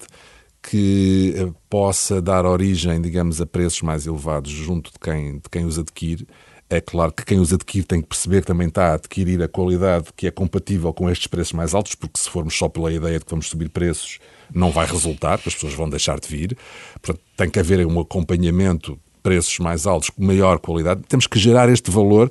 que 0.62 1.34
uh, 1.38 1.54
possa 1.70 2.20
dar 2.20 2.44
origem, 2.44 3.00
digamos, 3.00 3.40
a 3.40 3.46
preços 3.46 3.80
mais 3.82 4.06
elevados 4.06 4.50
junto 4.50 4.92
de 4.92 4.98
quem, 4.98 5.34
de 5.38 5.48
quem 5.50 5.64
os 5.64 5.78
adquire. 5.78 6.26
É 6.68 6.80
claro 6.80 7.12
que 7.12 7.24
quem 7.24 7.38
os 7.38 7.52
adquire 7.52 7.84
tem 7.84 8.00
que 8.00 8.08
perceber 8.08 8.42
que 8.42 8.46
também 8.46 8.68
está 8.68 8.90
a 8.90 8.94
adquirir 8.94 9.42
a 9.42 9.48
qualidade 9.48 10.06
que 10.16 10.26
é 10.26 10.30
compatível 10.30 10.92
com 10.92 11.08
estes 11.10 11.26
preços 11.26 11.52
mais 11.52 11.74
altos, 11.74 11.94
porque 11.94 12.18
se 12.18 12.30
formos 12.30 12.56
só 12.56 12.68
pela 12.68 12.92
ideia 12.92 13.18
de 13.18 13.24
que 13.24 13.30
vamos 13.30 13.48
subir 13.48 13.68
preços, 13.68 14.18
não 14.54 14.70
vai 14.70 14.86
resultar, 14.86 15.34
as 15.34 15.54
pessoas 15.54 15.74
vão 15.74 15.88
deixar 15.88 16.18
de 16.20 16.28
vir. 16.28 16.56
Portanto, 17.00 17.22
tem 17.36 17.50
que 17.50 17.58
haver 17.58 17.86
um 17.86 18.00
acompanhamento 18.00 18.98
preços 19.22 19.58
mais 19.58 19.86
altos, 19.86 20.10
maior 20.18 20.58
qualidade, 20.58 21.02
temos 21.08 21.26
que 21.26 21.38
gerar 21.38 21.68
este 21.68 21.90
valor 21.90 22.30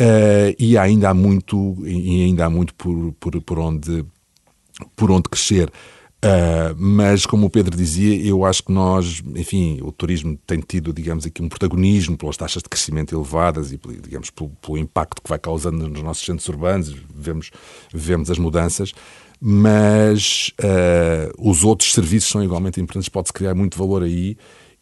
uh, 0.00 0.54
e 0.58 0.76
ainda 0.76 1.10
há 1.10 1.14
muito, 1.14 1.76
e 1.86 2.24
ainda 2.24 2.46
há 2.46 2.50
muito 2.50 2.74
por, 2.74 3.12
por, 3.18 3.40
por, 3.42 3.58
onde, 3.58 4.04
por 4.94 5.10
onde 5.10 5.28
crescer. 5.28 5.70
Uh, 6.18 6.74
mas, 6.76 7.24
como 7.24 7.46
o 7.46 7.50
Pedro 7.50 7.76
dizia, 7.76 8.20
eu 8.26 8.44
acho 8.44 8.64
que 8.64 8.72
nós, 8.72 9.22
enfim, 9.36 9.78
o 9.82 9.92
turismo 9.92 10.36
tem 10.44 10.58
tido, 10.58 10.92
digamos 10.92 11.24
aqui, 11.24 11.40
um 11.40 11.48
protagonismo 11.48 12.18
pelas 12.18 12.36
taxas 12.36 12.60
de 12.60 12.68
crescimento 12.68 13.14
elevadas 13.14 13.70
e, 13.70 13.78
digamos, 14.02 14.28
pelo, 14.30 14.50
pelo 14.60 14.78
impacto 14.78 15.22
que 15.22 15.28
vai 15.28 15.38
causando 15.38 15.88
nos 15.88 16.02
nossos 16.02 16.26
centros 16.26 16.48
urbanos, 16.48 16.92
vemos, 17.14 17.52
vemos 17.94 18.32
as 18.32 18.38
mudanças, 18.38 18.92
mas 19.40 20.50
uh, 20.60 21.32
os 21.38 21.62
outros 21.62 21.92
serviços 21.92 22.30
são 22.30 22.42
igualmente 22.42 22.80
importantes, 22.80 23.08
pode-se 23.08 23.32
criar 23.32 23.54
muito 23.54 23.78
valor 23.78 24.02
aí 24.02 24.36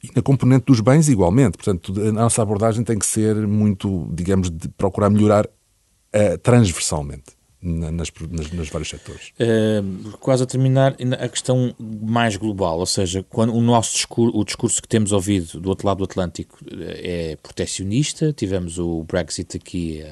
e 0.07 0.17
na 0.17 0.23
componente 0.23 0.67
dos 0.67 0.81
bens, 0.81 1.09
igualmente. 1.09 1.57
Portanto, 1.57 1.93
a 2.01 2.13
nossa 2.13 2.43
abordagem 2.43 2.85
tem 2.85 2.99
que 2.99 3.07
ser 3.07 3.47
muito, 3.47 4.09
digamos, 4.13 4.51
de 4.51 4.69
procurar 4.69 5.11
melhorar 5.11 5.47
uh, 5.47 6.39
transversalmente. 6.43 7.37
Nas, 7.63 8.13
nas, 8.53 8.69
vários 8.69 8.91
setores. 8.91 9.33
Uh, 9.41 10.17
quase 10.19 10.43
a 10.45 10.47
terminar, 10.47 10.95
a 11.19 11.29
questão 11.29 11.75
mais 11.81 12.37
global, 12.37 12.79
ou 12.79 12.87
seja, 12.87 13.25
quando 13.29 13.53
o 13.53 13.61
nosso 13.61 13.95
discurso, 13.95 14.39
o 14.39 14.45
discurso 14.45 14.81
que 14.81 14.87
temos 14.87 15.11
ouvido 15.11 15.59
do 15.59 15.69
outro 15.69 15.89
lado 15.89 15.99
do 15.99 16.05
Atlântico 16.05 16.59
eh, 16.71 17.33
é 17.33 17.37
protecionista, 17.37 18.33
tivemos 18.33 18.79
o 18.79 19.03
Brexit 19.03 19.57
aqui 19.57 20.05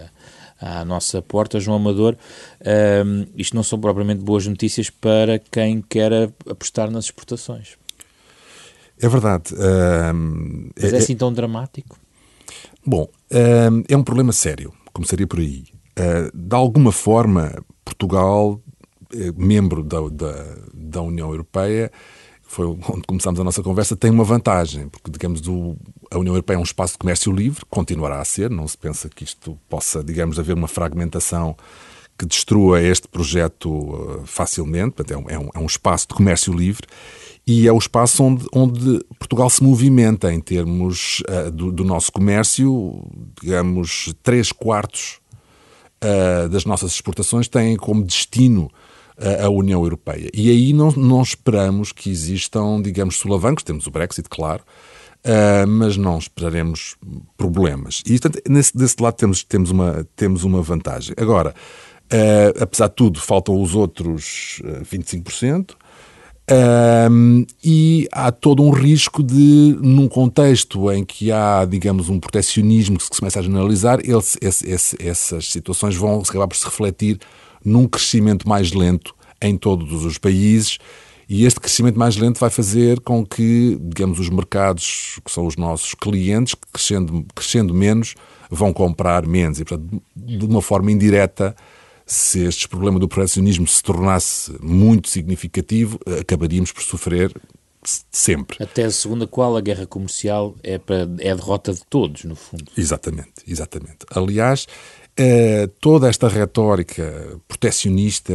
à, 0.60 0.80
à 0.80 0.84
nossa 0.84 1.22
porta, 1.22 1.60
João 1.60 1.76
Amador, 1.76 2.16
isto 3.36 3.54
não 3.54 3.62
são 3.62 3.78
propriamente 3.78 4.24
boas 4.24 4.46
notícias 4.48 4.90
para 4.90 5.38
quem 5.38 5.80
quer 5.80 6.12
apostar 6.48 6.90
nas 6.90 7.04
exportações. 7.04 7.76
É 9.00 9.08
verdade. 9.08 9.54
Uh, 9.54 10.72
Mas 10.80 10.92
é, 10.92 10.96
é, 10.96 10.98
assim 10.98 11.16
tão 11.16 11.32
dramático? 11.32 11.98
Bom, 12.86 13.04
uh, 13.04 13.84
é 13.88 13.96
um 13.96 14.02
problema 14.02 14.32
sério. 14.32 14.72
Começaria 14.92 15.26
por 15.26 15.38
aí. 15.38 15.64
Uh, 15.98 16.36
de 16.36 16.54
alguma 16.54 16.92
forma, 16.92 17.52
Portugal, 17.84 18.60
eh, 19.14 19.32
membro 19.36 19.82
da, 19.82 20.00
da, 20.08 20.56
da, 20.72 21.02
União 21.02 21.30
Europeia, 21.30 21.90
foi 22.42 22.66
onde 22.66 23.02
começámos 23.06 23.38
a 23.38 23.44
nossa 23.44 23.62
conversa, 23.62 23.96
tem 23.96 24.10
uma 24.10 24.24
vantagem, 24.24 24.88
porque, 24.88 25.10
digamos, 25.10 25.40
do, 25.40 25.76
a 26.10 26.18
União 26.18 26.34
Europeia 26.34 26.56
é 26.56 26.58
um 26.58 26.64
espaço 26.64 26.94
de 26.94 26.98
comércio 26.98 27.32
livre, 27.32 27.64
continuará 27.70 28.20
a 28.20 28.24
ser, 28.24 28.50
não 28.50 28.66
se 28.66 28.76
pensa 28.76 29.08
que 29.08 29.22
isto 29.22 29.58
possa, 29.68 30.02
digamos, 30.02 30.38
haver 30.38 30.54
uma 30.54 30.66
fragmentação 30.66 31.56
que 32.18 32.26
destrua 32.26 32.82
este 32.82 33.08
projeto 33.08 33.70
uh, 33.70 34.22
facilmente, 34.24 34.96
portanto, 34.96 35.28
é 35.28 35.34
é 35.34 35.38
um, 35.38 35.48
é 35.54 35.58
um 35.58 35.66
espaço 35.66 36.08
de 36.08 36.14
comércio 36.14 36.52
livre 36.52 36.86
e 37.46 37.68
é 37.68 37.72
o 37.72 37.78
espaço 37.78 38.22
onde, 38.22 38.46
onde 38.54 39.00
Portugal 39.18 39.50
se 39.50 39.62
movimenta 39.62 40.32
em 40.32 40.40
termos 40.40 41.22
uh, 41.28 41.50
do, 41.50 41.70
do, 41.70 41.84
nosso 41.84 42.10
comércio. 42.10 43.04
Digamos, 43.42 44.14
três 44.22 44.50
quartos 44.50 45.18
uh, 46.02 46.48
das 46.48 46.64
nossas 46.64 46.92
exportações 46.92 47.46
têm 47.46 47.76
como 47.76 48.02
destino 48.02 48.70
uh, 49.18 49.44
a 49.44 49.50
União 49.50 49.82
Europeia. 49.82 50.30
E 50.32 50.50
aí 50.50 50.72
não, 50.72 50.90
não 50.92 51.22
esperamos 51.22 51.92
que 51.92 52.10
existam, 52.10 52.80
digamos, 52.80 53.16
solavancos. 53.16 53.62
Temos 53.62 53.86
o 53.86 53.90
Brexit, 53.90 54.28
claro, 54.28 54.62
Uh, 55.26 55.66
mas 55.66 55.96
não 55.96 56.18
esperaremos 56.18 56.96
problemas. 57.34 58.02
E, 58.04 58.20
portanto, 58.20 58.42
nesse, 58.46 58.76
desse 58.76 59.02
lado 59.02 59.14
temos, 59.14 59.42
temos, 59.42 59.70
uma, 59.70 60.06
temos 60.14 60.44
uma 60.44 60.60
vantagem. 60.60 61.14
Agora, 61.18 61.54
uh, 62.12 62.62
apesar 62.62 62.88
de 62.88 62.94
tudo, 62.94 63.18
faltam 63.18 63.58
os 63.58 63.74
outros 63.74 64.60
uh, 64.62 64.84
25%. 64.84 65.74
Um, 66.50 67.46
e 67.64 68.06
há 68.12 68.30
todo 68.30 68.62
um 68.62 68.70
risco 68.70 69.22
de, 69.22 69.76
num 69.80 70.06
contexto 70.06 70.92
em 70.92 71.02
que 71.02 71.32
há, 71.32 71.64
digamos, 71.64 72.10
um 72.10 72.20
proteccionismo 72.20 72.98
que 72.98 73.04
se 73.04 73.18
começa 73.18 73.38
a 73.38 73.42
generalizar, 73.42 73.98
esse, 74.04 74.38
esse, 74.42 74.96
essas 75.00 75.50
situações 75.50 75.96
vão 75.96 76.20
acabar 76.20 76.46
por 76.46 76.56
se 76.56 76.64
refletir 76.64 77.18
num 77.64 77.88
crescimento 77.88 78.46
mais 78.46 78.72
lento 78.72 79.14
em 79.40 79.56
todos 79.56 80.04
os 80.04 80.18
países. 80.18 80.78
E 81.26 81.46
este 81.46 81.58
crescimento 81.58 81.98
mais 81.98 82.16
lento 82.16 82.38
vai 82.38 82.50
fazer 82.50 83.00
com 83.00 83.24
que, 83.24 83.78
digamos, 83.80 84.20
os 84.20 84.28
mercados, 84.28 85.18
que 85.24 85.30
são 85.30 85.46
os 85.46 85.56
nossos 85.56 85.94
clientes, 85.94 86.54
crescendo, 86.70 87.24
crescendo 87.34 87.72
menos, 87.72 88.14
vão 88.50 88.70
comprar 88.74 89.26
menos. 89.26 89.58
E, 89.58 89.64
portanto, 89.64 90.02
de 90.14 90.44
uma 90.44 90.60
forma 90.60 90.92
indireta, 90.92 91.56
se 92.06 92.44
este 92.44 92.68
problema 92.68 92.98
do 92.98 93.08
proteccionismo 93.08 93.66
se 93.66 93.82
tornasse 93.82 94.52
muito 94.60 95.08
significativo, 95.08 95.98
acabaríamos 96.20 96.72
por 96.72 96.82
sofrer 96.82 97.32
sempre. 98.10 98.62
A 98.62 98.66
tese 98.66 98.96
segundo 98.96 99.24
a 99.24 99.28
qual 99.28 99.56
a 99.56 99.60
guerra 99.60 99.86
comercial 99.86 100.54
é, 100.62 100.78
para, 100.78 101.08
é 101.18 101.30
a 101.30 101.34
derrota 101.34 101.72
de 101.72 101.82
todos, 101.88 102.24
no 102.24 102.34
fundo. 102.34 102.64
Exatamente, 102.76 103.32
exatamente. 103.46 103.98
Aliás, 104.10 104.66
eh, 105.16 105.68
toda 105.80 106.08
esta 106.08 106.26
retórica 106.28 107.38
proteccionista 107.46 108.32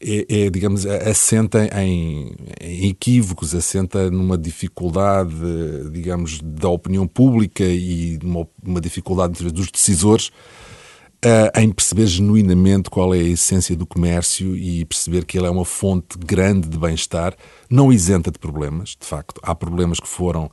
é, 0.00 0.26
é, 0.46 0.50
digamos, 0.50 0.86
assenta 0.86 1.66
em, 1.82 2.34
em, 2.60 2.88
equívocos, 2.88 3.54
assenta 3.54 4.10
numa 4.10 4.38
dificuldade, 4.38 5.34
digamos, 5.92 6.40
da 6.40 6.68
opinião 6.68 7.06
pública 7.06 7.64
e 7.64 8.18
uma, 8.22 8.48
uma 8.64 8.80
dificuldade 8.80 9.42
dos 9.50 9.70
decisores 9.70 10.30
Uh, 11.24 11.60
em 11.60 11.72
perceber 11.72 12.06
genuinamente 12.06 12.88
qual 12.88 13.12
é 13.12 13.18
a 13.18 13.22
essência 13.22 13.74
do 13.74 13.84
comércio 13.84 14.56
e 14.56 14.84
perceber 14.84 15.24
que 15.24 15.36
ele 15.36 15.48
é 15.48 15.50
uma 15.50 15.64
fonte 15.64 16.16
grande 16.16 16.68
de 16.68 16.78
bem-estar, 16.78 17.34
não 17.68 17.92
isenta 17.92 18.30
de 18.30 18.38
problemas, 18.38 18.90
de 18.90 19.04
facto. 19.04 19.40
Há 19.42 19.52
problemas 19.52 19.98
que 19.98 20.06
foram, 20.06 20.48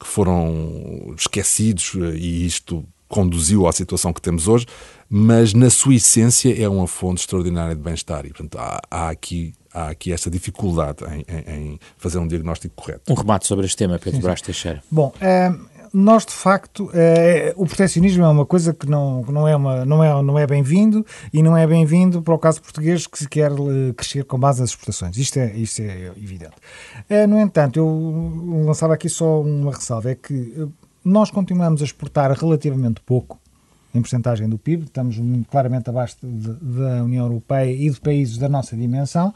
que 0.00 0.06
foram 0.06 1.14
esquecidos 1.16 1.92
eh, 1.94 2.16
e 2.16 2.44
isto 2.44 2.84
conduziu 3.06 3.68
à 3.68 3.72
situação 3.72 4.12
que 4.12 4.20
temos 4.20 4.48
hoje, 4.48 4.66
mas 5.08 5.54
na 5.54 5.70
sua 5.70 5.94
essência 5.94 6.60
é 6.60 6.68
uma 6.68 6.88
fonte 6.88 7.20
extraordinária 7.20 7.76
de 7.76 7.82
bem-estar 7.82 8.26
e, 8.26 8.30
portanto, 8.30 8.58
há, 8.58 8.80
há, 8.90 9.10
aqui, 9.10 9.52
há 9.72 9.90
aqui 9.90 10.12
esta 10.12 10.28
dificuldade 10.28 11.04
em, 11.04 11.24
em, 11.28 11.54
em, 11.54 11.80
fazer 11.96 12.18
um 12.18 12.26
diagnóstico 12.26 12.74
correto. 12.74 13.12
Um 13.12 13.14
remate 13.14 13.46
sobre 13.46 13.64
este 13.64 13.76
tema, 13.76 13.96
Pedro 13.96 14.20
Brás 14.20 14.42
Teixeira. 14.42 14.82
Bom, 14.90 15.12
é 15.20 15.52
nós 15.92 16.24
de 16.24 16.32
facto 16.32 16.90
é, 16.94 17.52
o 17.56 17.66
proteccionismo 17.66 18.24
é 18.24 18.28
uma 18.28 18.46
coisa 18.46 18.72
que 18.72 18.88
não, 18.88 19.22
não 19.22 19.46
é 19.46 19.56
uma 19.56 19.84
não 19.84 20.02
é 20.02 20.22
não 20.22 20.38
é 20.38 20.46
bem-vindo 20.46 21.04
e 21.32 21.42
não 21.42 21.56
é 21.56 21.66
bem-vindo 21.66 22.22
para 22.22 22.34
o 22.34 22.38
caso 22.38 22.62
português 22.62 23.06
que 23.06 23.18
se 23.18 23.28
quer 23.28 23.50
eh, 23.50 23.92
crescer 23.96 24.24
com 24.24 24.38
base 24.38 24.60
nas 24.60 24.70
exportações. 24.70 25.16
Isto 25.16 25.38
é 25.38 25.54
isto 25.56 25.82
é 25.82 26.12
evidente. 26.16 26.54
É, 27.08 27.26
no 27.26 27.38
entanto 27.38 27.78
eu 27.78 28.64
lançava 28.64 28.94
aqui 28.94 29.08
só 29.08 29.40
uma 29.40 29.72
ressalva 29.72 30.10
é 30.10 30.14
que 30.14 30.68
nós 31.04 31.30
continuamos 31.30 31.82
a 31.82 31.84
exportar 31.84 32.30
relativamente 32.32 33.00
pouco 33.00 33.40
em 33.94 34.00
porcentagem 34.00 34.48
do 34.48 34.58
PIB 34.58 34.84
estamos 34.84 35.16
claramente 35.50 35.90
abaixo 35.90 36.16
de, 36.22 36.52
da 36.52 37.02
União 37.02 37.26
Europeia 37.26 37.72
e 37.72 37.90
de 37.90 38.00
países 38.00 38.38
da 38.38 38.48
nossa 38.48 38.76
dimensão 38.76 39.34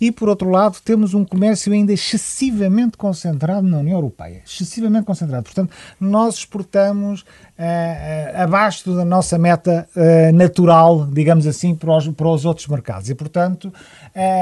e, 0.00 0.10
por 0.10 0.28
outro 0.28 0.48
lado, 0.48 0.78
temos 0.82 1.12
um 1.12 1.24
comércio 1.24 1.72
ainda 1.72 1.92
excessivamente 1.92 2.96
concentrado 2.96 3.66
na 3.66 3.78
União 3.78 3.98
Europeia. 3.98 4.42
Excessivamente 4.46 5.04
concentrado. 5.04 5.44
Portanto, 5.44 5.70
nós 6.00 6.36
exportamos 6.36 7.20
uh, 7.20 7.24
uh, 7.26 8.42
abaixo 8.42 8.94
da 8.94 9.04
nossa 9.04 9.36
meta 9.36 9.86
uh, 9.94 10.34
natural, 10.34 11.06
digamos 11.06 11.46
assim, 11.46 11.74
para 11.74 11.94
os, 11.96 12.08
para 12.08 12.28
os 12.28 12.44
outros 12.44 12.66
mercados. 12.66 13.10
E, 13.10 13.14
portanto, 13.14 13.72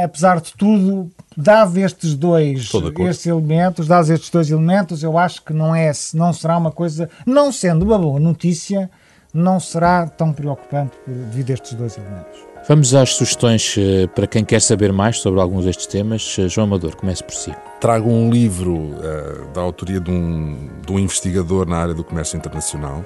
apesar 0.05 0.41
de 0.41 0.53
tudo, 0.55 1.11
dados 1.37 1.77
estes 1.77 2.15
dois 2.15 2.71
estes 3.01 3.27
elementos, 3.27 3.89
dados 3.89 4.11
estes 4.11 4.31
dois 4.31 4.51
elementos, 4.51 5.03
eu 5.03 5.19
acho 5.19 5.43
que 5.43 5.53
não, 5.53 5.75
é, 5.75 5.91
não 6.15 6.33
será 6.33 6.57
uma 6.57 6.71
coisa, 6.71 7.11
não 7.27 7.51
sendo 7.51 7.85
uma 7.85 7.99
boa 7.99 8.21
notícia, 8.21 8.91
não 9.33 9.61
será 9.61 10.07
tão 10.07 10.33
preocupante 10.33 10.93
devido 11.07 11.51
a 11.51 11.55
estes 11.55 11.75
dois 11.75 11.97
elementos. 11.97 12.48
Vamos 12.69 12.95
às 12.95 13.15
sugestões 13.15 13.77
eh, 13.79 14.07
para 14.09 14.27
quem 14.27 14.45
quer 14.45 14.61
saber 14.61 14.93
mais 14.93 15.21
sobre 15.21 15.41
alguns 15.41 15.65
destes 15.65 15.87
temas. 15.87 16.37
Eh, 16.39 16.49
João 16.49 16.67
Amador, 16.67 16.95
comece 16.97 17.25
por 17.25 17.33
si. 17.33 17.51
Trago 17.81 18.11
um 18.11 18.31
livro 18.31 18.75
uh, 18.75 19.49
da 19.55 19.63
autoria 19.63 19.99
de 19.99 20.11
um, 20.11 20.69
de 20.85 20.93
um, 20.93 20.99
investigador 20.99 21.67
na 21.67 21.79
área 21.79 21.95
do 21.95 22.05
comércio 22.05 22.37
internacional, 22.37 23.03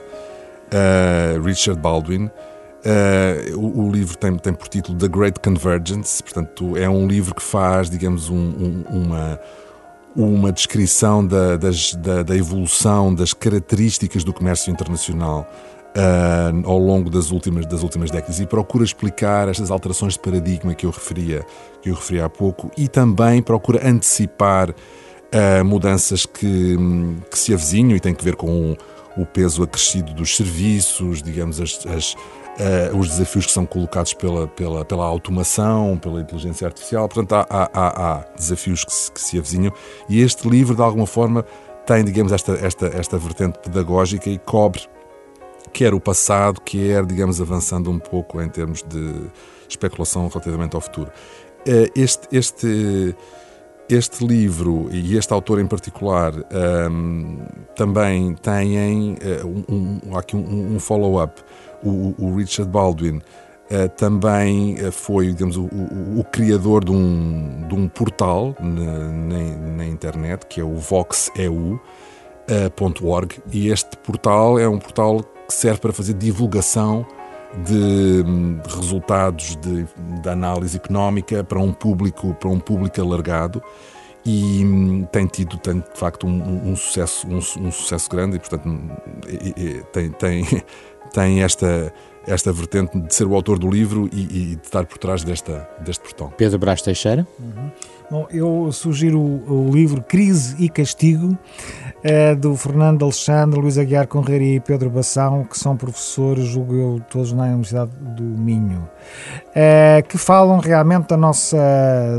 uh, 0.72 1.40
Richard 1.44 1.80
Baldwin. 1.80 2.24
Uh, 2.24 3.56
o, 3.56 3.86
o, 3.86 3.92
livro 3.92 4.18
tem, 4.18 4.36
tem 4.36 4.52
por 4.52 4.66
título 4.66 4.98
The 4.98 5.06
Great 5.06 5.38
Convergence, 5.38 6.20
portanto, 6.20 6.76
é 6.76 6.88
um 6.88 7.06
livro 7.06 7.32
que 7.32 7.42
faz, 7.42 7.88
digamos, 7.88 8.30
um, 8.30 8.34
um, 8.34 8.84
uma, 8.90 9.40
uma 10.16 10.50
descrição 10.50 11.24
da, 11.24 11.56
das, 11.56 11.94
da, 11.94 12.24
da 12.24 12.36
evolução 12.36 13.14
das 13.14 13.32
características 13.32 14.24
do 14.24 14.32
comércio 14.32 14.72
internacional 14.72 15.48
uh, 15.96 16.68
ao 16.68 16.78
longo 16.78 17.10
das 17.10 17.30
últimas, 17.30 17.66
das 17.66 17.82
últimas 17.82 18.10
décadas 18.10 18.40
e 18.40 18.46
procura 18.46 18.84
explicar 18.84 19.48
estas 19.48 19.70
alterações 19.70 20.14
de 20.14 20.20
paradigma 20.20 20.74
que 20.74 20.86
eu 20.86 20.90
referia, 20.90 21.44
que 21.80 21.90
eu 21.90 21.94
referia 21.94 22.24
há 22.24 22.28
pouco 22.28 22.70
e 22.76 22.88
também 22.88 23.42
procura 23.42 23.86
antecipar 23.86 24.70
uh, 24.70 25.64
mudanças 25.64 26.26
que, 26.26 26.76
que 27.30 27.38
se 27.38 27.52
avizinham 27.52 27.96
e 27.96 28.00
têm 28.00 28.14
que 28.14 28.24
ver 28.24 28.36
com 28.36 28.76
o, 29.16 29.26
peso 29.26 29.62
acrescido 29.62 30.12
dos 30.14 30.36
serviços, 30.36 31.22
digamos, 31.22 31.60
as, 31.60 31.86
as 31.86 32.14
Uh, 32.52 32.94
os 32.98 33.08
desafios 33.08 33.46
que 33.46 33.52
são 33.52 33.64
colocados 33.64 34.12
pela, 34.12 34.46
pela, 34.46 34.84
pela 34.84 35.06
automação, 35.06 35.96
pela 35.96 36.20
inteligência 36.20 36.66
artificial. 36.66 37.08
Portanto, 37.08 37.32
há, 37.32 37.70
há, 37.72 38.18
há 38.18 38.24
desafios 38.36 38.84
que 38.84 38.92
se, 38.92 39.10
que 39.10 39.20
se 39.22 39.38
avizinham 39.38 39.72
e 40.06 40.20
este 40.20 40.46
livro, 40.46 40.76
de 40.76 40.82
alguma 40.82 41.06
forma, 41.06 41.46
tem, 41.86 42.04
digamos, 42.04 42.30
esta, 42.30 42.52
esta, 42.52 42.88
esta 42.88 43.16
vertente 43.16 43.58
pedagógica 43.58 44.28
e 44.28 44.36
cobre 44.36 44.82
quer 45.72 45.94
o 45.94 46.00
passado, 46.00 46.60
quer, 46.60 47.04
digamos, 47.06 47.40
avançando 47.40 47.90
um 47.90 47.98
pouco 47.98 48.40
em 48.40 48.48
termos 48.48 48.82
de 48.82 49.30
especulação 49.68 50.28
relativamente 50.28 50.74
ao 50.74 50.80
futuro. 50.80 51.10
Eh, 51.66 51.90
este, 51.94 52.28
este, 52.32 53.14
este 53.88 54.26
livro 54.26 54.88
e 54.90 55.16
este 55.16 55.32
autor 55.32 55.60
em 55.60 55.66
particular 55.66 56.34
um, 56.34 56.40
ehm, 56.50 57.38
também 57.76 58.34
têm 58.34 59.14
uh, 59.14 59.46
um, 59.46 60.00
um, 60.08 60.16
aqui 60.16 60.36
um, 60.36 60.74
um 60.74 60.80
follow-up. 60.80 61.42
O, 61.84 62.14
o, 62.18 62.36
Richard 62.36 62.70
Baldwin 62.70 63.16
uh, 63.16 63.22
também 63.96 64.76
foi, 64.92 65.28
digamos, 65.28 65.56
o, 65.56 65.64
o, 65.64 66.20
o, 66.20 66.24
criador 66.24 66.84
de 66.84 66.92
um, 66.92 67.66
de 67.68 67.74
um 67.74 67.88
portal 67.88 68.56
na, 68.60 69.08
na, 69.08 69.38
na 69.76 69.86
internet 69.86 70.46
que 70.46 70.60
é 70.60 70.64
o 70.64 70.76
voxeu.org 70.76 71.72
e 73.52 73.68
este 73.68 73.96
portal 73.98 74.58
é 74.58 74.68
um 74.68 74.78
portal 74.78 75.22
que 75.52 75.60
serve 75.60 75.80
para 75.80 75.92
fazer 75.92 76.14
divulgação 76.14 77.06
de, 77.64 78.22
de 78.22 78.74
resultados 78.74 79.56
de, 79.56 79.86
de, 80.22 80.28
análise 80.28 80.76
económica 80.76 81.44
para 81.44 81.58
um 81.58 81.72
público 81.72 82.34
para 82.34 82.48
um 82.48 82.58
público 82.58 82.98
alargado 83.00 83.62
e 84.24 84.64
hum, 84.64 85.06
tem 85.12 85.26
tido 85.26 85.58
tem, 85.58 85.80
de 85.80 85.98
facto 85.98 86.26
um, 86.26 86.70
um 86.70 86.74
sucesso 86.74 87.26
um, 87.26 87.36
um, 87.36 87.70
sucesso 87.70 88.08
grande 88.08 88.36
e 88.36 88.38
portanto 88.38 88.68
e, 89.28 89.82
tem, 89.92 90.10
tem, 90.12 90.44
tem 91.12 91.42
esta 91.42 91.92
esta 92.26 92.52
vertente 92.52 92.98
de 92.98 93.14
ser 93.14 93.26
o 93.26 93.34
autor 93.34 93.58
do 93.58 93.68
livro 93.68 94.08
e, 94.12 94.22
e 94.22 94.56
de 94.56 94.62
estar 94.62 94.86
por 94.86 94.96
trás 94.96 95.24
desta, 95.24 95.68
deste 95.80 96.02
portão. 96.02 96.30
Pedro 96.36 96.56
Brás 96.56 96.80
Teixeira? 96.80 97.26
Uhum. 97.38 97.70
Bom, 98.12 98.26
eu 98.30 98.70
sugiro 98.72 99.18
o, 99.18 99.68
o 99.68 99.72
livro 99.72 100.02
Crise 100.02 100.54
e 100.62 100.68
Castigo, 100.68 101.34
é 102.04 102.34
do 102.34 102.54
Fernando 102.54 103.04
Alexandre, 103.04 103.58
Luís 103.58 103.78
Aguiar 103.78 104.06
Conreira 104.06 104.44
e 104.44 104.60
Pedro 104.60 104.90
Bação, 104.90 105.44
que 105.44 105.58
são 105.58 105.78
professores, 105.78 106.44
julgo 106.44 106.74
eu, 106.74 107.00
todos 107.08 107.32
na 107.32 107.44
Universidade 107.44 107.90
do 107.98 108.22
Minho, 108.22 108.86
é, 109.54 110.04
que 110.06 110.18
falam 110.18 110.58
realmente 110.58 111.08
da 111.08 111.16
nossa, 111.16 111.56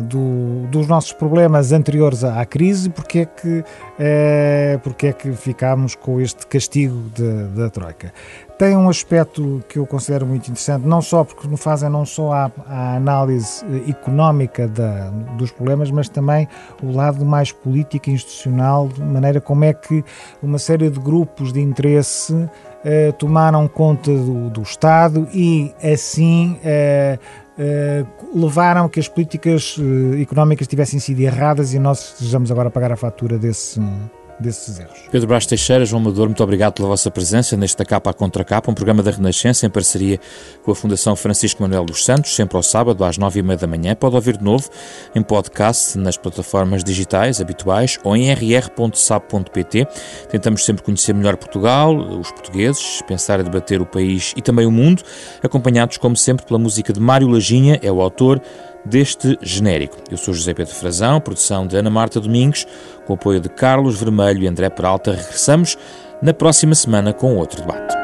do, 0.06 0.66
dos 0.72 0.88
nossos 0.88 1.14
problemas 1.14 1.72
anteriores 1.72 2.24
à, 2.24 2.44
crise, 2.44 2.90
porque 2.90 3.20
é 3.20 3.26
que, 3.26 3.64
é, 4.00 4.80
porque 4.82 5.08
é 5.08 5.14
que 5.14 5.32
ficámos 5.34 5.94
com 5.94 6.20
este 6.20 6.48
castigo 6.48 7.04
de, 7.14 7.50
da 7.50 7.70
Troika 7.70 8.12
tem 8.64 8.78
um 8.78 8.88
aspecto 8.88 9.62
que 9.68 9.78
eu 9.78 9.86
considero 9.86 10.26
muito 10.26 10.50
interessante, 10.50 10.88
não 10.88 11.02
só 11.02 11.26
porque 11.26 11.46
nos 11.50 11.62
fazem 11.62 11.90
não 11.90 12.06
só 12.06 12.32
a, 12.32 12.52
a 12.66 12.96
análise 12.96 13.62
eh, 13.66 13.90
económica 13.90 14.70
da, 14.70 15.10
dos 15.38 15.52
problemas, 15.52 15.92
mas 15.92 16.08
também 16.08 16.48
o 16.82 16.90
lado 16.94 17.26
mais 17.26 17.52
político 17.52 18.10
e 18.10 18.14
institucional, 18.14 18.88
de 18.88 19.02
maneira 19.02 19.42
como 19.42 19.66
é 19.66 19.74
que 19.74 20.02
uma 20.42 20.58
série 20.58 20.90
de 20.90 20.98
grupos 20.98 21.52
de 21.52 21.60
interesse 21.60 22.50
eh, 22.86 23.12
tomaram 23.12 23.68
conta 23.68 24.10
do, 24.10 24.50
do, 24.50 24.62
Estado 24.62 25.28
e 25.34 25.74
assim 25.84 26.58
eh, 26.64 27.20
eh, 27.60 28.06
levaram 28.34 28.88
que 28.88 28.98
as 28.98 29.10
políticas 29.10 29.76
eh, 29.78 30.22
económicas 30.22 30.68
tivessem 30.68 31.02
sido 31.02 31.20
erradas 31.20 31.74
e 31.74 31.80
nós 31.80 32.14
estejamos 32.14 32.50
agora 32.50 32.70
a 32.70 32.72
pagar 32.72 32.94
a 32.94 32.96
fatura 32.96 33.38
desse 33.38 33.82
desses 34.44 34.80
erros. 34.80 35.00
Pedro 35.12 35.28
Brás 35.28 35.46
Teixeira, 35.46 35.86
João 35.86 36.02
Amador, 36.02 36.28
muito 36.28 36.44
obrigado 36.44 36.74
pela 36.74 36.90
vossa 36.90 37.10
presença 37.10 37.58
neste 37.58 37.78
Da 37.78 37.86
Capa 37.86 38.12
à 38.12 38.14
Contra 38.14 38.44
Capa, 38.44 38.70
um 38.70 38.74
programa 38.74 39.02
da 39.02 39.10
Renascença 39.10 39.66
em 39.66 39.70
parceria 39.70 40.20
com 40.64 40.72
a 40.72 40.76
Fundação 40.76 41.16
Francisco 41.16 41.64
Manuel 41.64 41.86
dos 41.86 42.06
Santos, 42.06 42.36
sempre 42.36 42.58
ao 42.58 42.62
sábado 42.62 43.04
às 43.04 43.18
nove 43.18 43.40
e 43.40 43.44
meia 43.44 43.58
da 43.58 43.66
manhã. 43.66 43.96
Pode 43.96 44.16
ouvir 44.16 44.38
de 44.38 44.44
novo 44.44 44.70
em 45.16 45.24
podcast 45.24 45.98
nas 45.98 46.18
plataformas 46.18 46.84
digitais 46.84 47.40
habituais 47.42 47.98
ou 48.04 48.16
em 48.16 48.32
rr.sab.pt. 48.32 49.88
Tentamos 50.30 50.66
sempre 50.66 50.84
conhecer 50.84 51.14
melhor 51.14 51.38
Portugal, 51.38 51.96
os 51.96 52.32
portugueses, 52.32 53.02
pensar 53.08 53.40
e 53.40 53.44
debater 53.44 53.82
o 53.82 53.86
país 53.86 54.34
e 54.36 54.42
também 54.42 54.66
o 54.66 54.72
mundo, 54.72 55.02
acompanhados 55.42 55.98
como 55.98 56.16
sempre 56.16 56.46
pela 56.46 56.60
música 56.60 56.92
de 56.92 57.00
Mário 57.00 57.28
Laginha, 57.28 57.80
é 57.82 57.92
o 57.92 58.02
autor 58.02 58.42
deste 58.86 59.38
genérico. 59.42 59.98
Eu 60.10 60.18
sou 60.18 60.34
José 60.34 60.54
Pedro 60.54 60.74
Frazão, 60.74 61.20
produção 61.20 61.66
de 61.66 61.76
Ana 61.78 61.90
Marta 61.90 62.20
Domingos, 62.20 62.66
com 63.06 63.14
apoio 63.14 63.40
de 63.40 63.50
Carlos 63.50 64.00
Vermelho 64.00 64.44
e 64.44 64.48
André 64.48 64.70
Peralta. 64.70 65.12
Regressamos 65.12 65.78
na 66.22 66.34
próxima 66.34 66.76
semana 66.76 67.14
com 67.14 67.36
outro 67.36 67.62
debate. 67.62 68.03